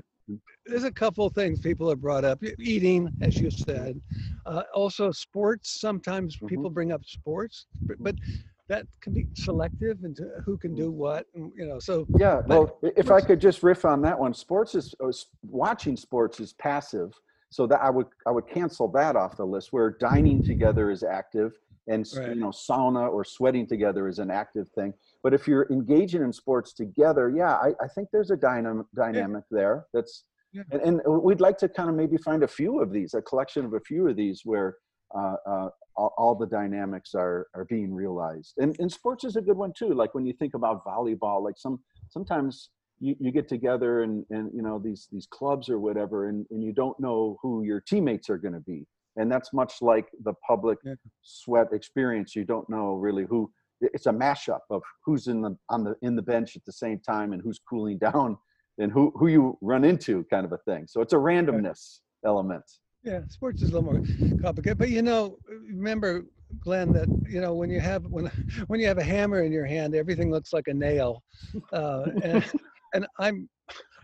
[0.66, 2.44] There's a couple things people have brought up.
[2.60, 4.02] Eating, as you said.
[4.46, 5.80] Uh, also, sports.
[5.80, 6.48] Sometimes Mhm.
[6.48, 8.16] people bring up sports, but, but
[8.68, 11.26] that can be selective into who can do what.
[11.36, 14.76] And, you know, so Yeah, well, if I could just riff on that one, sports
[14.76, 15.12] is uh,
[15.44, 17.14] watching sports is passive,
[17.50, 19.72] so that I would I would cancel that off the list.
[19.72, 22.30] Where dining together is active, and Right.
[22.30, 24.94] you know sauna or sweating together is an active thing.
[25.24, 29.44] But if you're engaging in sports together, yeah, I, I think there's a dynamic dynamic
[29.52, 29.86] there.
[29.94, 30.64] That's Yeah.
[30.72, 33.66] and, and we'd like to kind of maybe find a few of these, a collection
[33.66, 34.78] of a few of these where.
[35.18, 39.42] Uh, uh, all, all the dynamics are are being realized, and and sports is a
[39.42, 39.94] good one too.
[39.94, 44.52] Like when you think about volleyball, like some sometimes you, you get together and, and
[44.54, 48.30] you know these these clubs or whatever and, and you don't know who your teammates
[48.30, 50.96] are going to be and that's much like the public Yeah.
[51.22, 53.50] sweat experience you don't know really who
[53.82, 57.00] it's a mashup of who's in the on the in the bench at the same
[57.00, 58.38] time and who's cooling down
[58.78, 62.64] and who who you run into kind of a thing so it's a randomness element
[63.04, 64.02] yeah, sports is a little more
[64.42, 64.78] complicated.
[64.78, 66.26] But you know, remember,
[66.60, 68.30] Glenn, that you know when you have when
[68.68, 71.24] when you have a hammer in your hand, everything looks like a nail.
[71.72, 72.44] Uh, and
[72.94, 73.50] and I'm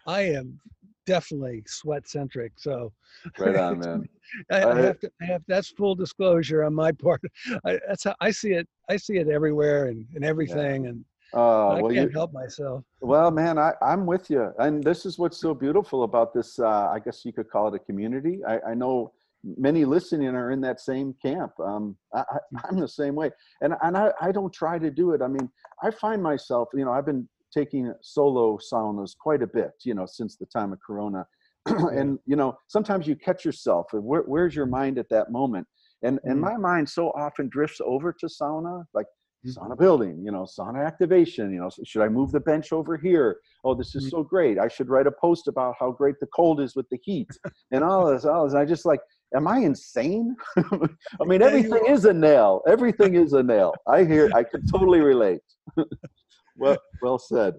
[0.07, 0.59] I am
[1.05, 2.53] definitely sweat centric.
[2.57, 2.91] So
[3.37, 4.09] right on man
[4.51, 7.21] I, I have to I have that's full disclosure on my part.
[7.65, 8.67] I, that's how I see it.
[8.89, 12.83] I see it everywhere and, and everything, and uh, I well can't you, help myself.
[13.01, 14.51] Well, man, I, I'm with you.
[14.59, 16.59] And this is what's so beautiful about this.
[16.59, 18.39] Uh, I guess you could call it a community.
[18.47, 19.13] I, I know
[19.43, 21.51] many listening are in that same camp.
[21.59, 23.31] Um, I, I, I'm the same way.
[23.61, 25.21] And, and I, I don't try to do it.
[25.21, 25.49] I mean,
[25.81, 30.05] I find myself, you know, I've been taking solo saunas quite a bit, you know,
[30.05, 31.25] since the time of Corona.
[31.65, 33.87] and, you know, sometimes you catch yourself.
[33.93, 35.67] Where, where's your mind at that moment?
[36.01, 36.41] And, and Mhm.
[36.41, 39.05] my mind so often drifts over to sauna, like
[39.45, 39.57] Mhm.
[39.57, 43.39] sauna building, you know, sauna activation, you know, should I move the bench over here?
[43.63, 44.09] Oh, this is Mhm.
[44.09, 44.59] so great.
[44.59, 47.29] I should write a post about how great the cold is with the heat
[47.71, 48.55] and all this, all this.
[48.55, 48.99] I just like,
[49.33, 50.35] am I insane?
[50.57, 52.61] I mean, everything is a nail.
[52.67, 53.81] Everything is a nail.
[53.87, 55.41] I hear, I can totally relate.
[56.55, 57.55] well, well said.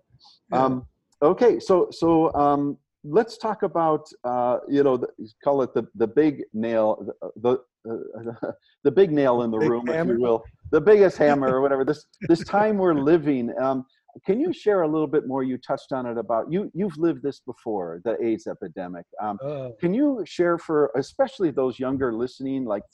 [0.52, 0.87] Um,
[1.22, 1.59] okay.
[1.61, 5.09] So, so, um, let's talk about, uh, you know, the,
[5.42, 8.54] call it the, the big nail, the, the,
[8.85, 11.85] the big nail in the Big room, if you will, the biggest hammer or whatever.
[11.85, 13.52] This this time we're living.
[13.61, 13.85] Um,
[14.24, 15.42] can you share a little bit more?
[15.42, 16.70] You touched on it about you.
[16.72, 19.04] You've lived this before, the AIDS epidemic.
[19.20, 22.85] Um, Oh, can you share for especially those younger listening, like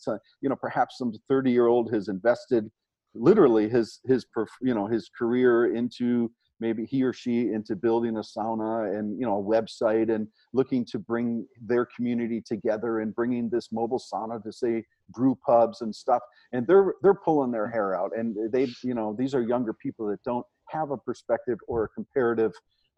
[0.40, 2.70] you know, perhaps some thirty year old has invested
[3.14, 4.26] literally his his
[4.60, 9.26] you know his career into maybe he or she into building a sauna and you
[9.26, 14.42] know a website and looking to bring their community together and bringing this mobile sauna
[14.42, 16.22] to say brew pubs and stuff.
[16.52, 20.06] And they're they're pulling their hair out and they you know these are younger people
[20.08, 22.52] that don't have a perspective or a comparative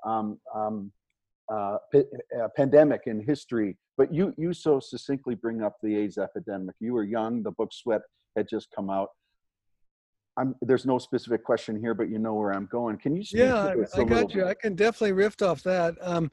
[0.05, 0.93] um, um,
[1.51, 3.77] uh, pa- uh, pandemic in history.
[3.97, 6.75] But you you so succinctly bring up the AIDS epidemic.
[6.81, 8.03] You were young the book sweat
[8.37, 9.09] had just come out
[10.39, 12.97] I'm, there's no specific question here, but you know where I'm going.
[12.97, 14.43] Can you yeah, I, I got you.
[14.43, 14.47] bit?
[14.47, 15.95] I can definitely riff off that.
[16.01, 16.31] Um,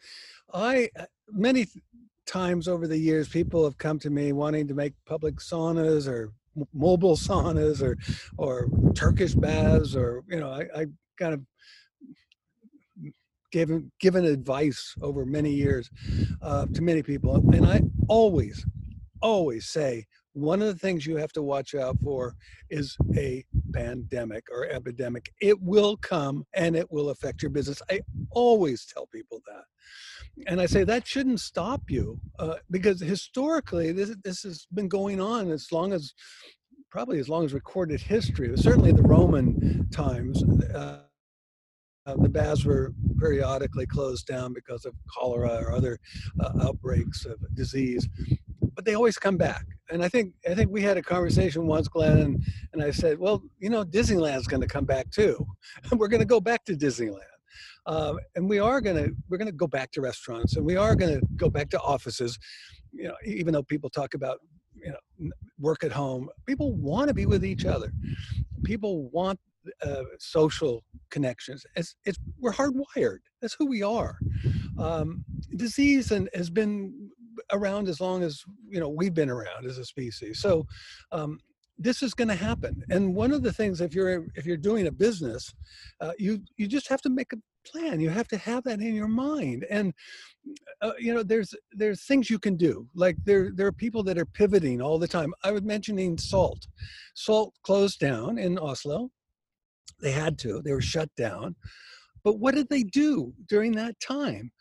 [0.54, 0.90] I
[1.30, 1.84] many th-
[2.26, 6.32] times over the years, people have come to me wanting to make public saunas or
[6.74, 7.98] mobile saunas or
[8.38, 10.86] or Turkish baths or you know, I, I
[11.18, 11.42] kind of
[13.52, 15.90] given given advice over many years
[16.42, 18.66] uh, to many people, and I always
[19.22, 22.36] always say one of the things you have to watch out for
[22.70, 25.32] is a pandemic or epidemic.
[25.42, 27.82] It will come and it will affect your business.
[27.90, 28.02] I
[28.32, 29.64] always tell people that.
[30.48, 35.20] And I say that shouldn't stop you uh, because historically, this, this has been going
[35.20, 36.14] on as long as
[36.90, 38.56] probably as long as recorded history.
[38.58, 40.44] Certainly the Roman times.
[40.74, 41.00] Uh,
[42.06, 46.00] uh, the baths were periodically closed down because of cholera or other
[46.40, 48.08] uh, outbreaks of disease,
[48.80, 49.66] but they always come back.
[49.90, 53.44] And I think I think we had a conversation once, Glenn, and, I said, well,
[53.60, 55.46] you know, Disneyland's going to come back too.
[55.98, 57.36] we're going to go back to Disneyland.
[57.88, 60.78] Um, and we are going to we're going to go back to restaurants and we
[60.78, 62.40] are going to go back to offices
[62.94, 64.38] you know even though people talk about
[64.76, 67.92] you know work at home people want to be with each other
[68.64, 69.40] people want
[69.84, 71.66] uh, social connections.
[71.76, 73.20] It's, it's, we're hardwired.
[73.42, 74.18] That's who we are.
[74.78, 75.24] Um,
[75.56, 77.12] disease and has been
[77.52, 80.40] around as long as you know we've been around as a species.
[80.40, 80.66] So
[81.12, 81.40] um,
[81.78, 82.84] this is going to happen.
[82.90, 85.54] And one of the things, if you're if you're doing a business,
[86.02, 88.00] uh, you you just have to make a plan.
[88.00, 89.66] You have to have that in your mind.
[89.70, 89.94] And
[90.82, 92.88] uh, you know, there's there's things you can do.
[92.96, 95.34] Like there there are people that are pivoting all the time.
[95.44, 96.68] I was mentioning Salt.
[97.16, 99.10] Salt closed down in Oslo.
[100.02, 101.56] They had to, they were shut down.
[102.24, 104.52] But what did they do during that time?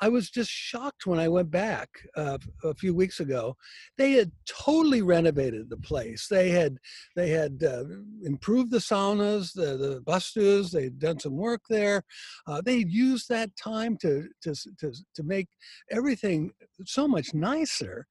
[0.00, 3.56] I was just shocked when I went back uh, a few weeks ago.
[3.96, 6.28] They had totally renovated the place.
[6.28, 6.78] They had
[7.14, 7.84] they had uh,
[8.24, 10.70] improved the saunas, the the bastus.
[10.70, 12.02] They'd done some work there.
[12.46, 15.48] Uh, they used that time to to to to make
[15.90, 16.52] everything
[16.84, 18.06] so much nicer.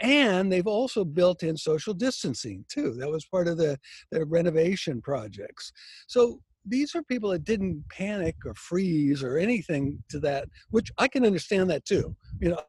[0.00, 2.94] And they've also built in social distancing too.
[2.94, 3.78] That was part of the,
[4.12, 5.72] the renovation projects.
[6.06, 11.08] So these are people that didn't panic or freeze or anything to that, which I
[11.08, 12.14] can understand that too.
[12.40, 12.62] You know,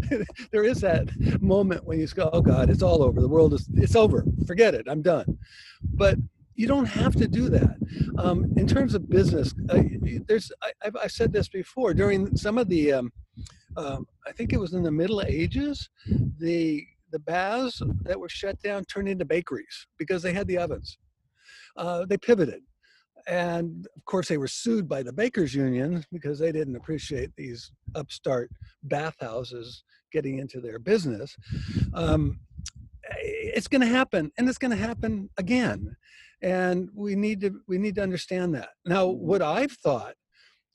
[0.52, 3.20] there is that moment when you go, "Oh God, it's all over.
[3.20, 4.24] The world is it's over.
[4.46, 4.86] Forget it.
[4.88, 5.38] I'm done."
[5.82, 6.18] But
[6.54, 7.76] you don't have to do that.
[8.18, 9.82] Um, in terms of business, uh,
[10.26, 13.12] there's I, have said this before during some of the um,
[13.76, 15.88] um, I think it was in the Middle Ages,
[16.38, 20.98] the the baths that were shut down turned into bakeries because they had the ovens.
[21.76, 22.62] Uh, they pivoted.
[23.26, 27.72] And of course, they were sued by the Bakers Union because they didn't appreciate these
[27.94, 28.50] upstart
[28.82, 31.36] bathhouses getting into their business.
[31.94, 32.40] Um,
[33.20, 35.96] it's going to happen, and it's going to happen again.
[36.42, 38.70] And we need to we need to understand that.
[38.84, 40.14] Now, what I've thought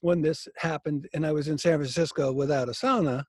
[0.02, 3.26] when this happened and I was in San Francisco without a sauna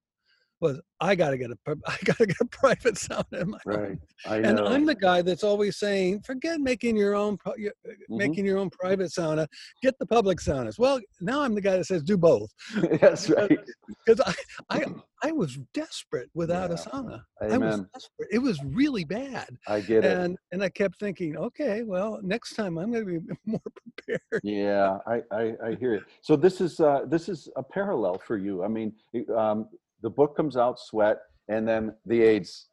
[0.60, 1.56] was I got to get a
[1.86, 3.98] I got to get a private sauna in my right.
[4.26, 8.16] And I'm the guy that's always saying, forget making your own uh, mm-hmm.
[8.16, 9.46] making your own private sauna,
[9.82, 10.78] get the public saunas.
[10.78, 12.50] Well, now I'm the guy that says do both.
[13.00, 13.58] That's right.
[14.04, 14.34] Because I,
[14.68, 14.84] I
[15.22, 16.76] I was desperate without yeah.
[16.76, 17.22] a sauna.
[17.42, 17.62] Amen.
[17.62, 18.28] I was desperate.
[18.30, 19.48] It was really bad.
[19.66, 20.18] I get it.
[20.18, 23.60] And and I kept thinking, okay, well, next time I'm going to be more
[23.96, 24.42] prepared.
[24.42, 26.04] Yeah, I, I, I hear it.
[26.22, 28.62] So this is uh, this is a parallel for you.
[28.64, 28.92] I mean,
[29.36, 29.68] um,
[30.02, 32.66] the book comes out, Sweat, and then the AIDS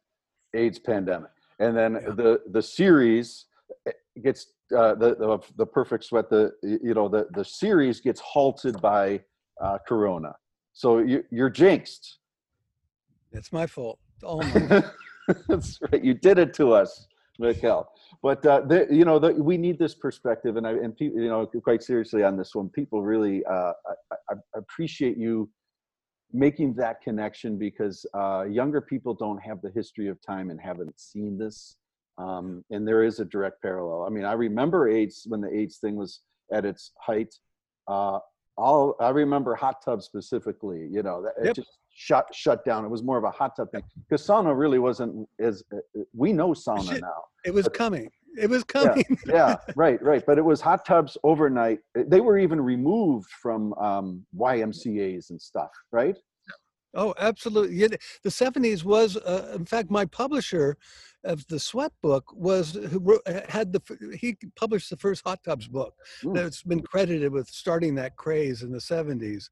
[0.54, 2.10] AIDS pandemic, and then yeah.
[2.10, 3.46] the the series
[3.86, 6.30] eh, gets uh, the, the the perfect sweat.
[6.30, 9.20] The you know the the series gets halted by
[9.60, 10.34] uh, Corona.
[10.72, 12.18] So you, you're jinxed.
[13.32, 13.98] It's my fault.
[14.22, 14.84] Oh my.
[15.48, 16.02] That's right.
[16.02, 17.06] You did it to us,
[17.40, 17.84] Mikkel.
[18.22, 21.28] But uh, the, you know, the, we need this perspective, and I and people, you
[21.28, 22.68] know, quite seriously on this one.
[22.68, 23.72] People really, uh,
[24.10, 25.50] I, I appreciate you
[26.32, 30.98] making that connection because uh, younger people don't have the history of time and haven't
[31.00, 31.76] seen this.
[32.18, 34.04] Um, and there is a direct parallel.
[34.04, 36.20] I mean, I remember AIDS when the AIDS thing was
[36.52, 37.34] at its height.
[37.86, 38.18] Uh,
[38.56, 40.88] all I remember hot tubs specifically.
[40.90, 41.56] You know, it yep.
[41.56, 42.84] just shut shut down.
[42.84, 45.76] It was more of a hot tub thing because sauna really wasn't as uh,
[46.12, 47.22] we know sauna now.
[47.44, 48.10] It was coming.
[48.36, 49.04] It was coming.
[49.26, 50.22] Yeah, yeah, right, right.
[50.26, 51.78] But it was hot tubs overnight.
[51.94, 56.16] They were even removed from um, YMCA's and stuff, right?
[56.94, 57.86] Oh, absolutely.
[57.86, 57.98] The
[58.30, 60.76] 70s was, uh, in fact, my publisher
[61.24, 65.66] of the Sweat book was who wrote, had the he published the first hot tubs
[65.66, 66.32] book Ooh.
[66.32, 69.50] that's been credited with starting that craze in the 70s.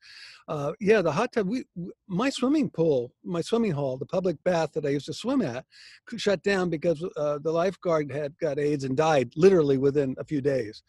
[0.49, 1.49] Uh, yeah, the hot tub.
[1.49, 1.65] We
[2.07, 5.65] my swimming pool, my swimming hall, the public bath that I used to swim at,
[6.17, 10.41] shut down because uh, the lifeguard had got AIDS and died literally within a few
[10.41, 10.83] days,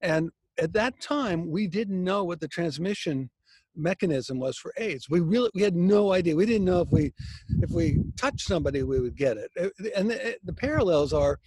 [0.00, 3.30] and at that time we didn't know what the transmission
[3.76, 5.08] mechanism was for AIDS.
[5.08, 6.36] We really we had no idea.
[6.36, 7.12] We didn't know if we
[7.60, 9.50] if we touched somebody we would get it.
[9.96, 11.38] And the, the parallels are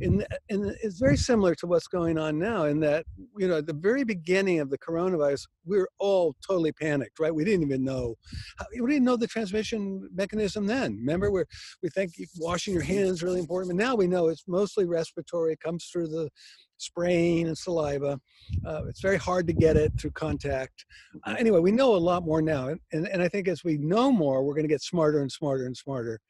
[0.00, 3.04] in in it's very similar to what's going on now in that
[3.36, 7.34] you know at the very beginning of the coronavirus we are all totally panicked, right?
[7.34, 8.16] We didn't even know
[8.80, 10.96] we didn't know the transmission mechanism then.
[10.96, 11.44] Remember we
[11.82, 15.56] we think washing your hands is really important, but now we know it's mostly respiratory.
[15.56, 16.28] Comes through the
[16.78, 18.20] spraying and saliva.
[18.64, 20.86] Uh, it's very hard to get it through contact.
[21.24, 22.68] Uh, anyway, we know a lot more now.
[22.92, 25.66] And, and I think as we know more, we're going to get smarter and smarter
[25.66, 26.20] and smarter.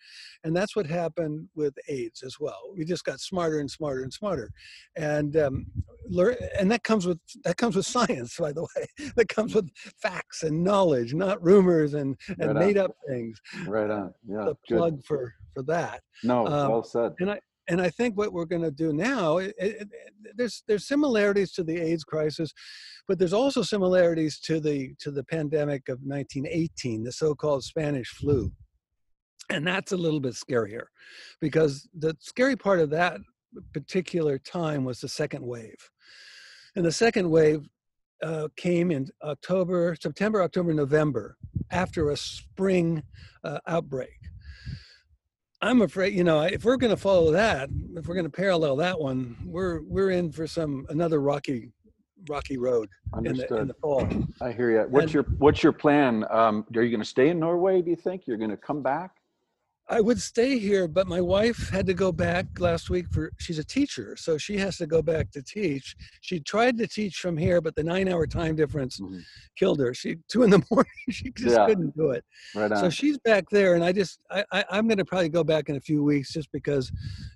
[0.44, 2.72] And that's what happened with AIDS as well.
[2.76, 4.50] We just got smarter and smarter and smarter.
[4.96, 5.66] And um,
[6.08, 9.10] learn, and that comes with that comes with science, by the way.
[9.16, 9.68] that comes with
[10.00, 13.40] facts and knowledge, not rumors and, and right made up things.
[13.66, 14.14] Right on.
[14.26, 14.44] Yeah.
[14.44, 16.02] The plug for for that.
[16.22, 17.14] No, um, well said.
[17.20, 19.88] And I and I think what we're going to do now, it, it,
[20.34, 22.52] there's there's similarities to the AIDS crisis,
[23.06, 28.50] but there's also similarities to the to the pandemic of 1918, the so-called Spanish flu,
[29.50, 30.84] and that's a little bit scarier,
[31.40, 33.18] because the scary part of that
[33.72, 35.90] particular time was the second wave,
[36.74, 37.66] and the second wave
[38.22, 41.36] uh, came in October, September, October, November,
[41.70, 43.02] after a spring
[43.44, 44.18] uh, outbreak
[45.60, 48.76] I'm afraid, you know, if we're going to follow that, if we're going to parallel
[48.76, 51.72] that one, we're we're in for some another rocky,
[52.28, 53.50] rocky road Understood.
[53.50, 54.08] in the, in the fall.
[54.40, 54.86] I hear you.
[54.88, 56.24] What's and, your What's your plan?
[56.30, 57.82] Um, are you going to stay in Norway?
[57.82, 59.16] Do you think you're going to come back?
[59.90, 63.58] I would stay here, but my wife had to go back last week for she's
[63.58, 65.96] a teacher, so she has to go back to teach.
[66.20, 69.20] She tried to teach from here, but the nine-hour time difference mm-hmm.
[69.56, 69.94] killed her.
[69.94, 71.66] She two in the morning, she just yeah.
[71.66, 72.22] couldn't do it.
[72.54, 72.78] Right on.
[72.78, 75.70] So she's back there, and I just I, I am going to probably go back
[75.70, 76.92] in a few weeks just because,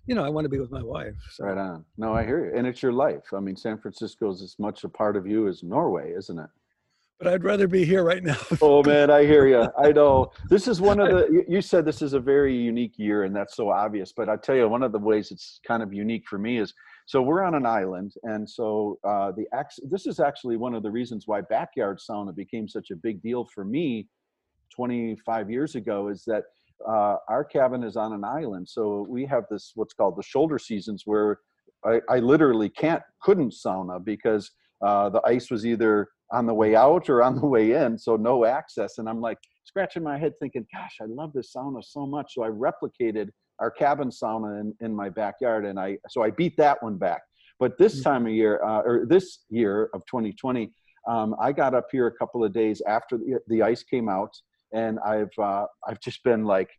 [0.06, 1.14] you know, I want to be with my wife.
[1.30, 1.44] So.
[1.44, 1.84] Right on.
[1.96, 3.32] No, I hear you, and it's your life.
[3.32, 6.50] I mean, San Francisco is as much a part of you as Norway, isn't it?
[7.22, 8.36] But I'd rather be here right now.
[8.60, 9.68] oh man, I hear you.
[9.78, 11.44] I know this is one of the.
[11.48, 14.12] You said this is a very unique year, and that's so obvious.
[14.12, 16.74] But I tell you, one of the ways it's kind of unique for me is
[17.06, 19.46] so we're on an island, and so uh, the
[19.88, 23.44] this is actually one of the reasons why backyard sauna became such a big deal
[23.54, 24.08] for me
[24.74, 26.08] 25 years ago.
[26.08, 26.44] Is that
[26.88, 30.58] uh, our cabin is on an island, so we have this what's called the shoulder
[30.58, 31.38] seasons where
[31.84, 34.50] I, I literally can't couldn't sauna because
[34.82, 38.16] uh, the ice was either on the way out or on the way in, so
[38.16, 38.98] no access.
[38.98, 42.34] And I'm like scratching my head thinking, gosh, I love this sauna so much.
[42.34, 43.28] So I replicated
[43.58, 47.22] our cabin sauna in, in my backyard and I, so I beat that one back.
[47.60, 48.04] But this mm.
[48.04, 50.70] time of year, uh, or this year of 2020,
[51.08, 54.34] um, I got up here a couple of days after the, the ice came out
[54.72, 56.70] and I've, uh, I've just been like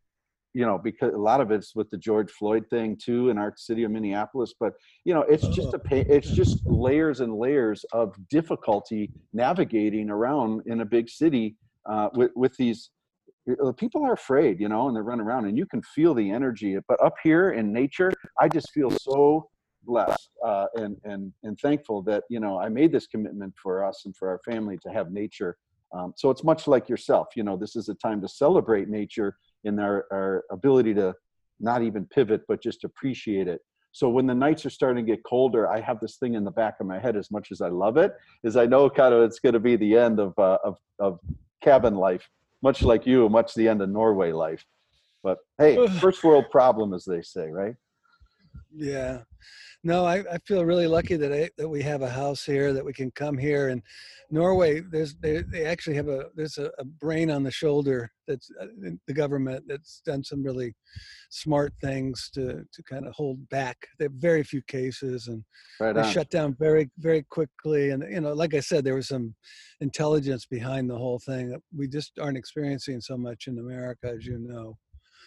[0.53, 3.53] you know because a lot of it's with the george floyd thing too in our
[3.57, 4.73] city of minneapolis but
[5.03, 10.61] you know it's just a pain it's just layers and layers of difficulty navigating around
[10.65, 11.55] in a big city
[11.89, 12.91] uh, with, with these
[13.77, 16.77] people are afraid you know and they're running around and you can feel the energy
[16.87, 19.49] but up here in nature i just feel so
[19.85, 24.03] blessed uh, and and and thankful that you know i made this commitment for us
[24.05, 25.57] and for our family to have nature
[25.93, 29.35] um, so it's much like yourself you know this is a time to celebrate nature
[29.63, 31.13] in our, our ability to
[31.59, 33.61] not even pivot, but just appreciate it.
[33.91, 36.51] So when the nights are starting to get colder, I have this thing in the
[36.51, 37.15] back of my head.
[37.15, 39.75] As much as I love it, is I know kind of it's going to be
[39.75, 41.19] the end of uh, of of
[41.61, 42.27] cabin life,
[42.63, 44.65] much like you, much the end of Norway life.
[45.21, 47.75] But hey, first world problem, as they say, right?
[48.75, 49.19] Yeah.
[49.83, 52.85] No, I, I feel really lucky that I, that we have a house here that
[52.85, 53.67] we can come here.
[53.67, 53.81] And
[54.31, 58.49] Norway, there's they, they actually have a there's a, a brain on the shoulder that's
[58.61, 58.67] uh,
[59.05, 60.73] the government that's done some really
[61.29, 63.77] smart things to to kind of hold back.
[63.99, 65.43] They have very few cases and
[65.81, 67.89] right they shut down very very quickly.
[67.89, 69.35] And you know, like I said, there was some
[69.81, 74.25] intelligence behind the whole thing that we just aren't experiencing so much in America, as
[74.25, 74.77] you know.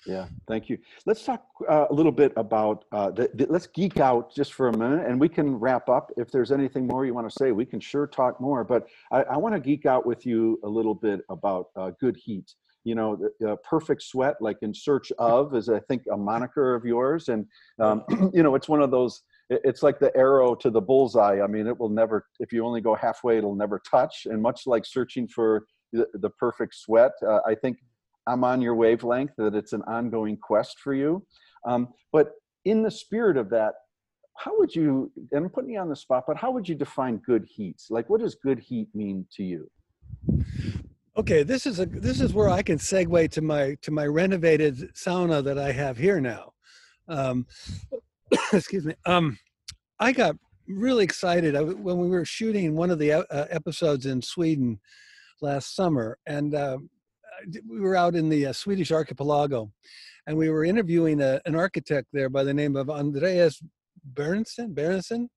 [0.06, 0.78] Yeah, thank you.
[1.04, 4.68] Let's talk uh, a little bit about, uh, the, the, let's geek out just for
[4.68, 6.12] a minute and we can wrap up.
[6.16, 8.62] If there's anything more you want to say, we can sure talk more.
[8.62, 12.16] But I, I want to geek out with you a little bit about uh, good
[12.16, 12.54] heat.
[12.84, 16.84] You know, the, perfect sweat, like in search of, is I think a moniker of
[16.84, 17.28] yours.
[17.28, 17.46] And,
[17.80, 21.40] um, you know, it's one of those, it's like the arrow to the bullseye.
[21.42, 24.28] I mean, it will never, if you only go halfway, it'll never touch.
[24.30, 27.78] And much like searching for the, the perfect sweat, uh, I think
[28.26, 31.24] I'm on your wavelength, that it's an ongoing quest for you.
[31.66, 32.32] Um, but
[32.64, 33.74] in the spirit of that,
[34.36, 37.18] how would you, and I'm putting you on the spot, but how would you define
[37.18, 37.80] good heat?
[37.88, 39.70] Like, what does good heat mean to you?
[41.16, 44.92] Okay, this is a this is where I can segue to my to my renovated
[44.94, 46.52] sauna that I have here now.
[47.08, 47.46] Um,
[48.52, 48.94] excuse me.
[49.06, 49.38] Um,
[49.98, 50.36] I got
[50.68, 54.78] really excited I, when we were shooting one of the uh, episodes in Sweden
[55.40, 56.78] last summer, and uh,
[57.68, 59.70] we were out in the uh, Swedish archipelago,
[60.26, 63.60] and we were interviewing a, an architect there by the name of Andreas
[64.04, 64.74] Berenson.
[64.74, 65.28] Berenson,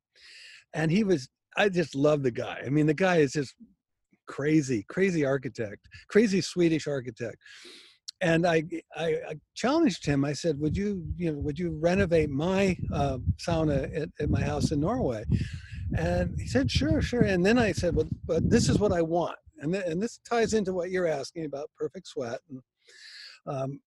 [0.74, 1.30] and he was.
[1.58, 2.62] I just love the guy.
[2.66, 3.56] I mean, the guy is just
[4.28, 7.38] crazy, crazy architect, crazy Swedish architect.
[8.22, 8.64] And I,
[8.96, 10.24] I, I challenged him.
[10.26, 14.42] I said, "Would you, you know, would you renovate my uh, sauna at, at my
[14.42, 15.24] house in Norway?"
[15.98, 19.02] And he said, "Sure, sure." And then I said, "Well, but this is what I
[19.02, 22.40] want." And, th- and this ties into what you're asking about perfect sweat.
[22.50, 22.62] And,
[23.46, 23.80] um,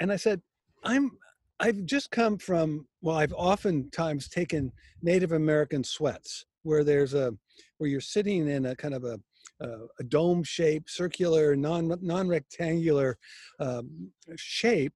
[0.00, 0.40] and I said,
[0.84, 1.12] I'm
[1.60, 4.72] I've just come from well, I've oftentimes taken
[5.02, 7.32] Native American sweats where there's a
[7.78, 9.18] where you're sitting in a kind of a
[9.62, 13.18] uh, a dome shape, circular, non non rectangular
[13.58, 14.94] um, shape,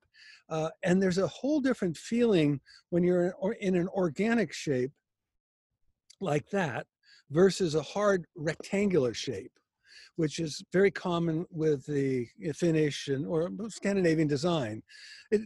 [0.48, 4.92] uh, and there's a whole different feeling when you're in, or in an organic shape
[6.20, 6.86] like that
[7.30, 9.52] versus a hard rectangular shape
[10.16, 14.82] which is very common with the Finnish and or Scandinavian design,
[15.30, 15.42] it,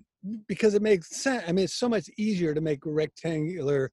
[0.47, 1.45] because it makes sense.
[1.47, 3.91] I mean, it's so much easier to make a rectangular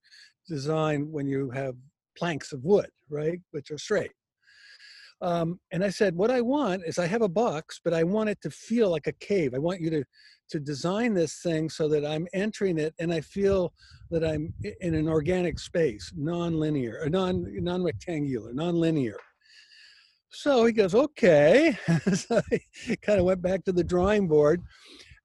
[0.48, 1.76] design when you have
[2.18, 4.12] planks of wood, right, which are straight.
[5.22, 8.30] Um, and I said, what I want is I have a box, but I want
[8.30, 9.54] it to feel like a cave.
[9.54, 10.04] I want you to
[10.50, 13.74] to design this thing so that I'm entering it and I feel
[14.12, 19.18] that I'm in an organic space, non-linear, non non-rectangular, non-linear.
[20.30, 21.78] So he goes, okay.
[22.14, 24.62] so he kind of went back to the drawing board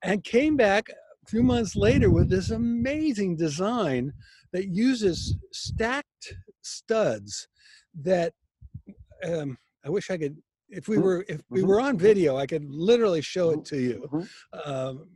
[0.02, 4.12] and came back a few months later with this amazing design
[4.52, 7.48] that uses stacked studs
[8.02, 8.32] that
[9.24, 10.36] um, I wish I could
[10.68, 11.04] if we mm-hmm.
[11.04, 11.68] were if we mm-hmm.
[11.68, 14.08] were on video I could literally show it to you.
[14.12, 14.70] Mm-hmm.
[14.70, 15.08] Um,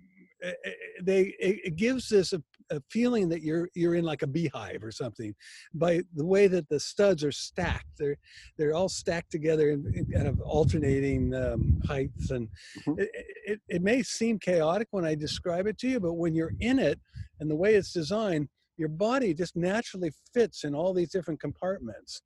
[1.03, 2.35] they it, gives this
[2.71, 5.35] a, feeling that you're you're in like a beehive or something
[5.75, 8.17] by the way that the studs are stacked they're
[8.57, 12.49] they're all stacked together in, in kind of alternating um, heights and
[12.81, 13.01] mm-hmm.
[13.01, 13.11] it,
[13.47, 16.79] it, it may seem chaotic when i describe it to you but when you're in
[16.79, 16.99] it
[17.41, 22.23] and the way it's designed your body just naturally fits in all these different compartments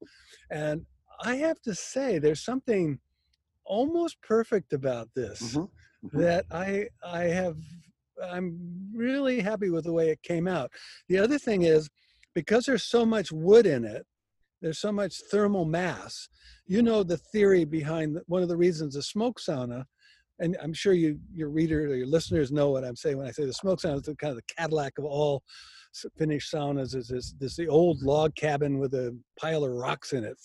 [0.51, 0.85] and
[1.23, 2.99] i have to say there's something
[3.65, 6.07] almost perfect about this mm-hmm.
[6.07, 6.21] Mm-hmm.
[6.21, 7.57] that i i have
[8.23, 8.59] I'm
[8.95, 10.71] really happy with the way it came out.
[11.09, 11.89] The other thing is
[12.35, 14.07] because there's so much wood in it,
[14.61, 16.29] there's so much thermal mass.
[16.67, 19.85] You know the theory behind one of the reasons a smoke sauna,
[20.41, 23.33] and I'm sure you your readers or your listeners know what I'm saying when I
[23.33, 25.43] say the smoke sauna is the kind of the Cadillac of all
[26.17, 26.95] Finnish saunas.
[26.95, 30.39] Is this this the old log cabin with a pile of rocks in it,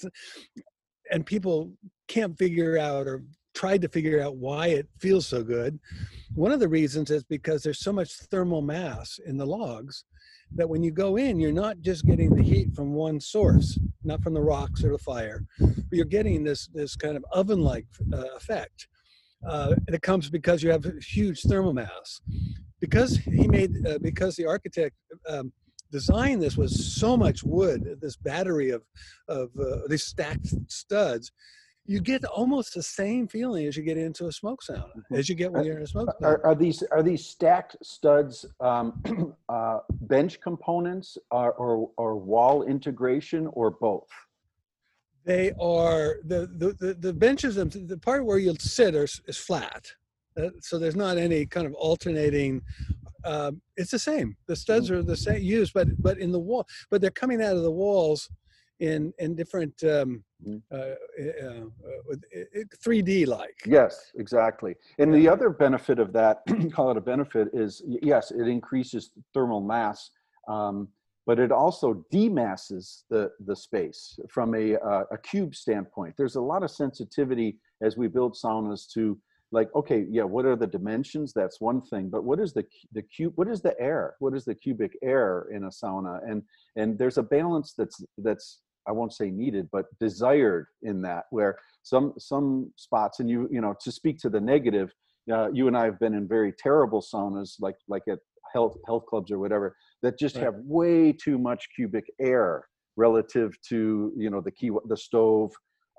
[1.12, 1.72] and people
[2.08, 3.24] can't figure out or
[3.54, 5.80] tried to figure out why it feels so good.
[6.34, 10.06] One of the reasons is because there's so much thermal mass in the logs
[10.56, 14.22] that when you go in, you're not just getting the heat from one source, not
[14.22, 18.26] from the rocks or the fire, but you're getting this this kind of oven-like uh,
[18.36, 18.88] effect.
[19.48, 22.22] Uh, and it comes because you have huge thermal mass.
[22.80, 24.96] Because he made, uh, because the architect
[25.30, 25.52] um,
[25.92, 28.84] designed this was so much wood, this battery of
[29.28, 31.32] of uh, these stacked studs
[31.86, 35.16] you get almost the same feeling as you get into a smoke sauna mm-hmm.
[35.16, 36.26] as you get when you're in a smoke sauna.
[36.26, 42.64] Are, are these are these stacked studs um, uh, bench components or, or, or wall
[42.64, 44.08] integration or both?
[45.26, 49.92] They are the the the, the benches the part where you'll sit are, is flat,
[50.38, 52.62] uh, so there's not any kind of alternating.
[53.26, 54.36] Um, it's the same.
[54.48, 55.00] The studs mm-hmm.
[55.00, 57.72] are the same used, but but in the wall, but they're coming out of the
[57.72, 58.30] walls
[58.84, 60.58] in in different um, mm-hmm.
[60.72, 60.96] uh,
[61.48, 63.56] uh, 3D uh, like.
[63.66, 64.76] Yes, exactly.
[65.00, 66.42] And the other benefit of that,
[66.74, 70.12] call it a benefit, is yes, it increases thermal mass,
[70.50, 70.90] um,
[71.26, 76.14] but it also demasses the the space from a uh, a cube standpoint.
[76.18, 79.18] There's a lot of sensitivity as we build saunas to
[79.54, 83.04] like okay yeah what are the dimensions that's one thing but what is the the
[83.04, 86.42] cube what is the air what is the cubic air in a sauna and
[86.76, 91.58] and there's a balance that's that's I won't say needed, but desired in that where
[91.84, 94.94] some some spots and you you know to speak to the negative,
[95.32, 98.20] uh, you and I have been in very terrible saunas like like at
[98.54, 100.46] health health clubs or whatever that just right.
[100.46, 102.66] have way too much cubic air
[102.96, 105.52] relative to you know the key the stove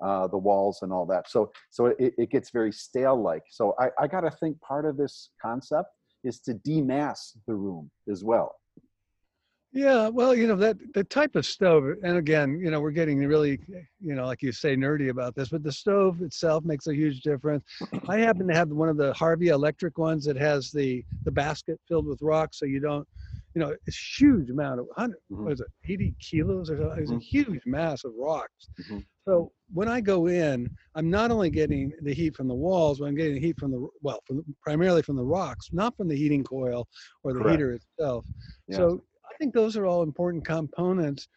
[0.03, 1.29] uh, the walls and all that.
[1.29, 4.85] So so it, it gets very stale like so i, I got to think part
[4.85, 5.89] of this concept
[6.23, 8.55] is to demass the room as well
[9.75, 13.19] yeah, well, you know that the type of stove, and again, you know, we're getting
[13.19, 13.59] really,
[13.99, 17.21] you know, like you say, nerdy about this, but the stove itself makes a huge
[17.21, 17.63] difference.
[18.07, 21.79] I happen to have one of the Harvia electric ones that has the the basket
[21.87, 23.07] filled with rocks, so you don't
[23.53, 25.45] you know, it's huge amount of 100, Mhm.
[25.45, 27.01] what is it, 80 kilos or something.
[27.01, 27.17] It's Mhm.
[27.17, 28.69] a huge mass of rocks.
[28.79, 29.05] Mhm.
[29.27, 33.05] So when I go in, I'm not only getting the heat from the walls, but
[33.05, 36.09] I'm getting the heat from the, well, from, the- primarily from the rocks, not from
[36.09, 36.87] the heating coil
[37.23, 37.51] or the Correct.
[37.51, 38.25] heater itself.
[38.67, 38.77] Yeah.
[38.77, 39.03] So
[39.35, 41.27] I think those are all important components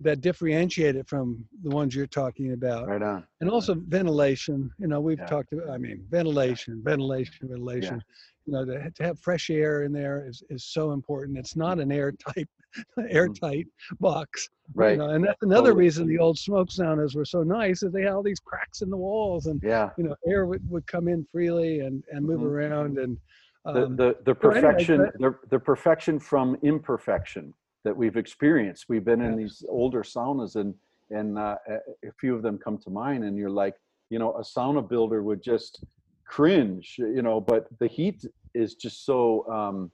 [0.00, 2.88] that differentiate it from the ones you're talking about.
[2.88, 3.24] Right on.
[3.42, 5.26] And also ventilation, you know, we've Yeah.
[5.26, 7.96] talked about, I mean, ventilation, ventilation, ventilation.
[7.96, 8.14] Yeah.
[8.46, 11.38] You know, to, to have fresh air in there is, is so important.
[11.38, 12.48] It's not an airtight,
[13.10, 13.66] airtight
[14.00, 14.48] box.
[14.48, 14.80] you Mm-hmm.
[14.80, 14.98] Right.
[14.98, 15.84] know, and that's another Totally.
[15.84, 18.88] reason the old smoke saunas were so nice is they had all these cracks in
[18.88, 19.90] the walls and, Yeah.
[19.98, 22.46] you know, air would, would come in freely and, and move Mhm.
[22.46, 23.18] around and,
[23.64, 27.54] um, the, the anyway, perfection, but- the, the perfection from imperfection
[27.84, 28.86] that we've experienced.
[28.88, 30.74] We've been in these older saunas and,
[31.10, 33.74] and uh, a, few of them come to mind and you're like,
[34.08, 35.84] you know, a sauna builder would just
[36.24, 39.90] cringe, you know, but the heat is just so um,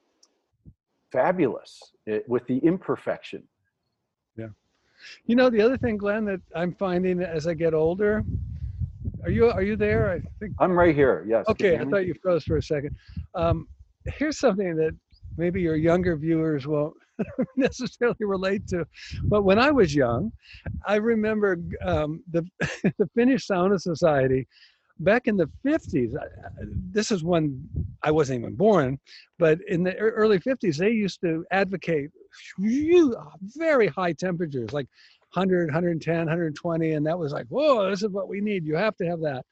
[1.11, 3.43] fabulous eh, with the imperfection.
[4.37, 4.49] Yeah.
[5.27, 8.23] You know, the other thing, Glenn, that I'm finding as I get older,
[9.25, 10.11] are you, are you there?
[10.13, 11.25] I think I'm right here.
[11.29, 11.45] Yes.
[11.49, 12.95] Okay, I thought you froze for a second.
[13.35, 13.69] Um,
[14.07, 14.97] here's something that
[15.37, 16.95] maybe your younger viewers won't
[17.57, 18.87] necessarily relate to,
[19.25, 20.33] but when I was young,
[20.87, 22.47] I remember um, the
[22.99, 24.47] the Finnish Sauna Society
[25.01, 26.15] back in the 50s.
[26.17, 26.51] I- I-
[26.91, 27.69] This is when
[28.03, 28.99] I wasn't even born,
[29.39, 32.11] but in the early 50s, they used to advocate
[33.57, 34.87] very high temperatures, like
[35.35, 38.65] 100, 110, 120, and that was like, whoa, this is what we need.
[38.65, 39.45] You have to have that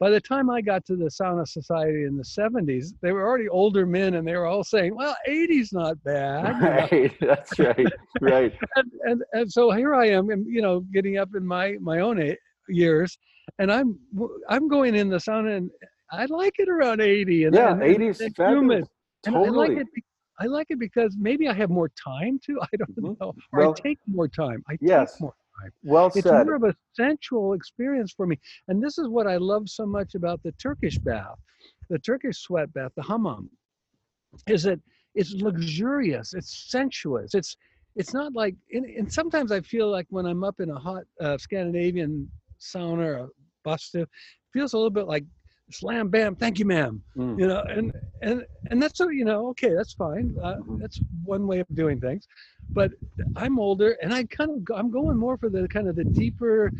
[0.00, 3.50] by the time I got to the Sauna Society in the 70s, they were already
[3.50, 6.58] older men and they were all saying, well, 80's not bad.
[6.60, 7.12] Right.
[7.20, 7.86] That's right.
[8.22, 8.52] Right.
[8.76, 12.34] and, and, and so here I am, you know, getting up in my, my own
[12.70, 13.16] years
[13.58, 13.98] and I'm,
[14.48, 15.70] I'm going in the sauna and
[16.10, 17.72] I like it around 80 and, Yeah.
[17.72, 18.58] and, and 80s it's fabulous.
[18.58, 18.84] humid.
[19.26, 19.76] And I like Totally.
[19.82, 19.86] it.
[20.40, 23.20] I like it because maybe I have more time to, I don't Mhm.
[23.20, 24.64] know, or Well, I take more time.
[24.68, 25.12] I yes.
[25.12, 25.72] take more time.
[25.82, 26.46] Well it's said.
[26.46, 28.38] more of a sensual experience for me
[28.68, 31.38] and this is what i love so much about the turkish bath
[31.90, 33.50] the turkish sweat bath the hammam
[34.48, 34.80] is that
[35.14, 37.56] it's luxurious it's sensuous it's
[37.96, 41.02] it's not like and, and sometimes i feel like when i'm up in a hot
[41.20, 43.30] uh, scandinavian sauna or
[43.66, 44.08] a it
[44.52, 45.24] feels a little bit like
[45.72, 47.38] slam bam thank you ma'am Mm.
[47.38, 47.92] you know and
[48.22, 50.78] and and that's so you know okay that's fine uh, Mhm.
[50.80, 52.26] that's one way of doing things
[52.74, 52.90] but
[53.36, 56.72] i'm older and i kind of i'm going more for the kind of the deeper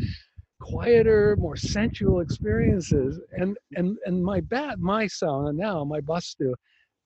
[0.61, 6.53] quieter more sensual experiences and and and my bat my sauna now my bastu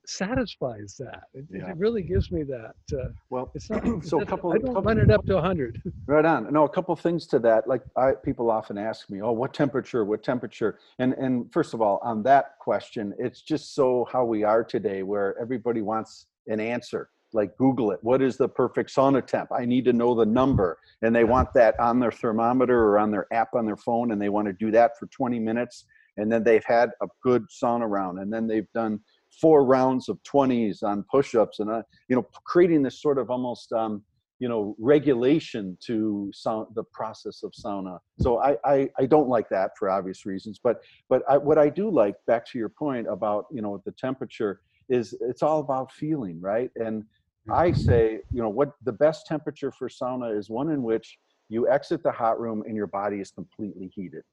[0.09, 4.53] satisfies that it, it really gives me that uh, Well, it's not so a couple.
[4.53, 6.53] i don't couple- run it up to 100 Right on.
[6.53, 7.67] No, a couple things to that.
[7.67, 10.05] Like I, people often ask me, "Oh, what temperature?
[10.05, 14.45] What temperature?" And and first of all, on that question, it's just so how we
[14.45, 17.09] are today, where everybody wants an answer.
[17.33, 17.99] Like Google it.
[18.03, 19.51] What is the perfect sauna temp?
[19.51, 23.11] I need to know the number, and they want that on their thermometer or on
[23.11, 25.85] their app on their phone, and they want to do that for 20 minutes,
[26.19, 29.01] and then they've had a good sauna round, and then they've done
[29.41, 33.73] four rounds of 20s on push-ups, and uh, you know, creating this sort of almost.
[33.73, 34.03] Um,
[34.41, 37.99] you know regulation to sound the process of sauna.
[38.21, 41.69] So I, I i don't like that for obvious reasons but but I, what i
[41.69, 45.93] do like back to your point about you know the temperature is it's all about
[45.93, 46.71] feeling right?
[46.77, 47.05] And
[47.51, 51.19] i say you know what the best temperature for sauna is one in which
[51.49, 54.25] you exit the hot room and your body is completely heated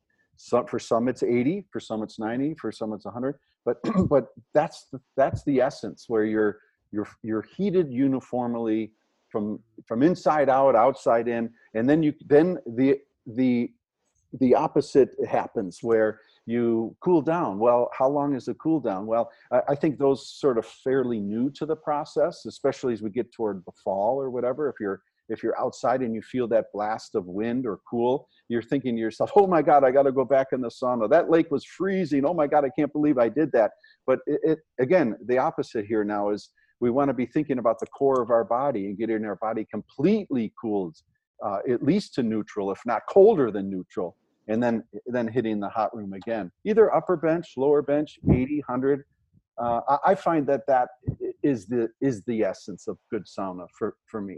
[0.42, 3.78] some for some it's 80 for some it's 90 for some it's 100 but
[4.10, 6.58] but that's the, that's the essence where you're
[6.92, 8.92] you're you're heated uniformly
[9.30, 13.72] from from inside out outside in and then you then the the
[14.40, 17.60] the opposite happens where you cool down.
[17.60, 19.06] Well how long is the cool down?
[19.06, 23.12] Well I, I think those sort of fairly new to the process especially as we
[23.12, 25.02] get toward the fall or whatever if you're
[25.32, 29.02] if you're outside and you feel that blast of wind or cool you're thinking to
[29.02, 31.66] yourself oh my god i got to go back in the sauna that lake was
[31.66, 32.26] freezing.
[32.26, 33.72] Oh my god i can't believe i did that.
[34.06, 37.80] But it, it again the opposite here now is we want to be thinking about
[37.80, 40.98] the core of our body and getting our body completely cooled
[41.44, 44.18] uh, at least to neutral if not colder than neutral
[44.48, 46.52] and then then hitting the hot room again.
[46.66, 49.04] Either upper bench lower bench 80 100
[49.58, 50.90] uh, I, find that that
[51.44, 54.38] is the is the essence of good sauna for for me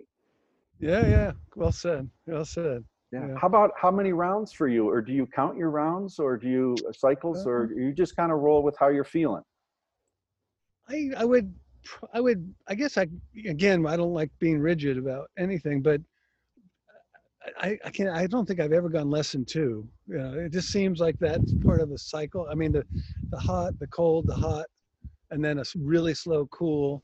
[0.83, 3.27] yeah yeah well said well said yeah.
[3.27, 3.35] Yeah.
[3.39, 6.47] how about how many rounds for you or do you count your rounds or do
[6.49, 9.43] you uh, cycles or you just kind of roll with how you're feeling
[10.89, 11.53] I I would
[12.13, 13.07] I would I guess I
[13.47, 16.01] again I don't like being rigid about anything, but
[17.59, 19.87] I I can I don't think I've ever gone less than two.
[20.07, 22.47] You know, it just seems like that's part of a cycle.
[22.49, 22.83] I mean the
[23.31, 24.65] the hot, the cold, the hot,
[25.31, 27.01] and then a really slow cool,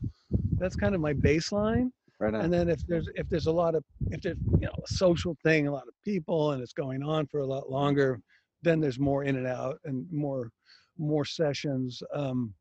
[0.57, 1.91] that's kind of my baseline.
[2.19, 2.41] Right on.
[2.41, 5.37] And then if there's if there's a lot of if there's you know a social
[5.43, 8.19] thing, a lot of people, and it's going on for a lot longer,
[8.61, 10.51] then there's more in and out and more
[10.97, 12.03] more sessions.
[12.13, 12.53] Um,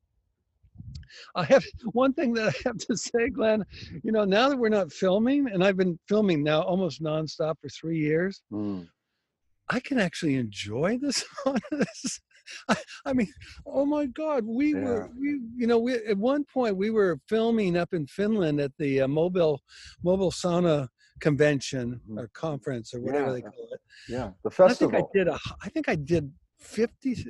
[1.35, 3.65] I have one thing that I have to say, Glenn.
[4.05, 7.69] You know, now that we're not filming, and I've been filming now almost nonstop for
[7.69, 8.89] three years, Mm.
[9.71, 11.25] I can actually enjoy this.
[11.71, 12.21] this.
[12.69, 12.77] I,
[13.07, 13.33] I mean,
[13.67, 17.77] oh my God, we were, we, you know, we at one point we were filming
[17.77, 19.61] up in Finland at the uh, mobile
[20.03, 20.89] mobile sauna
[21.21, 22.19] convention Mhm.
[22.19, 23.33] or conference or whatever Yeah.
[23.33, 23.81] they call it.
[24.09, 27.27] Yeah, the And I think I did a, I think I did 50,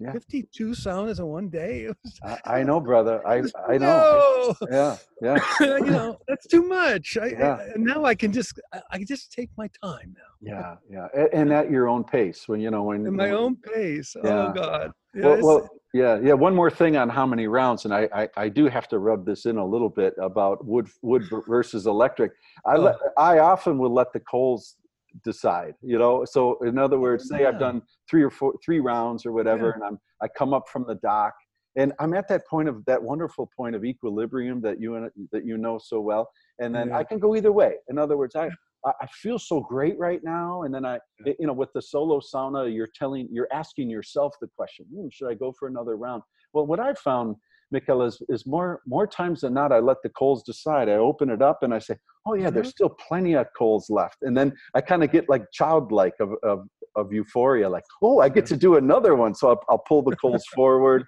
[0.00, 0.12] Yeah.
[0.12, 1.86] 52 saunas in one day.
[2.04, 3.24] Was, I, I know, brother.
[3.26, 4.54] I was- I know.
[4.60, 4.66] no!
[4.70, 5.38] Yeah, yeah.
[5.60, 7.16] you know, that's too much.
[7.20, 7.54] I, Yeah.
[7.60, 10.76] I, and now I can just, I, I just take my time now.
[10.90, 12.48] Yeah, yeah, and at your own pace.
[12.48, 14.16] When you know when in my when- own pace.
[14.16, 14.46] Oh, yeah.
[14.48, 14.92] Oh God.
[15.14, 16.32] Yeah, Well, well, yeah, yeah.
[16.32, 19.24] One more thing on how many rounds, and I, I, I do have to rub
[19.26, 22.32] this in a little bit about wood, wood versus electric.
[22.66, 23.22] I, let, Oh.
[23.22, 24.76] I often will let the coals
[25.24, 25.74] decide.
[25.82, 29.32] You know, so in other words, say I've done three or four, three rounds or
[29.32, 29.74] whatever, Yeah.
[29.74, 31.34] and I'm, I come up from the dock,
[31.76, 35.44] and I'm at that point of that wonderful point of equilibrium that you and that
[35.44, 36.98] you know so well, and then Yeah.
[36.98, 37.74] I can go either way.
[37.88, 38.46] In other words, I.
[38.46, 41.34] I I feel so great right now, and then I, Yeah.
[41.38, 45.28] you know, with the solo sauna, you're telling, you're asking yourself the question, hmm, should
[45.28, 46.24] I go for another round?
[46.52, 47.36] Well, what I've found,
[47.72, 50.88] Mikkel, is, is more more times than not, I let the coals decide.
[50.88, 51.96] I open it up and I say,
[52.26, 52.72] oh yeah, there's Mhm.
[52.72, 56.66] still plenty of coals left, and then I kind of get like childlike of, of
[56.94, 60.14] of euphoria, like, oh, I get to do another one, so I'll, I'll pull the
[60.16, 61.04] coals forward,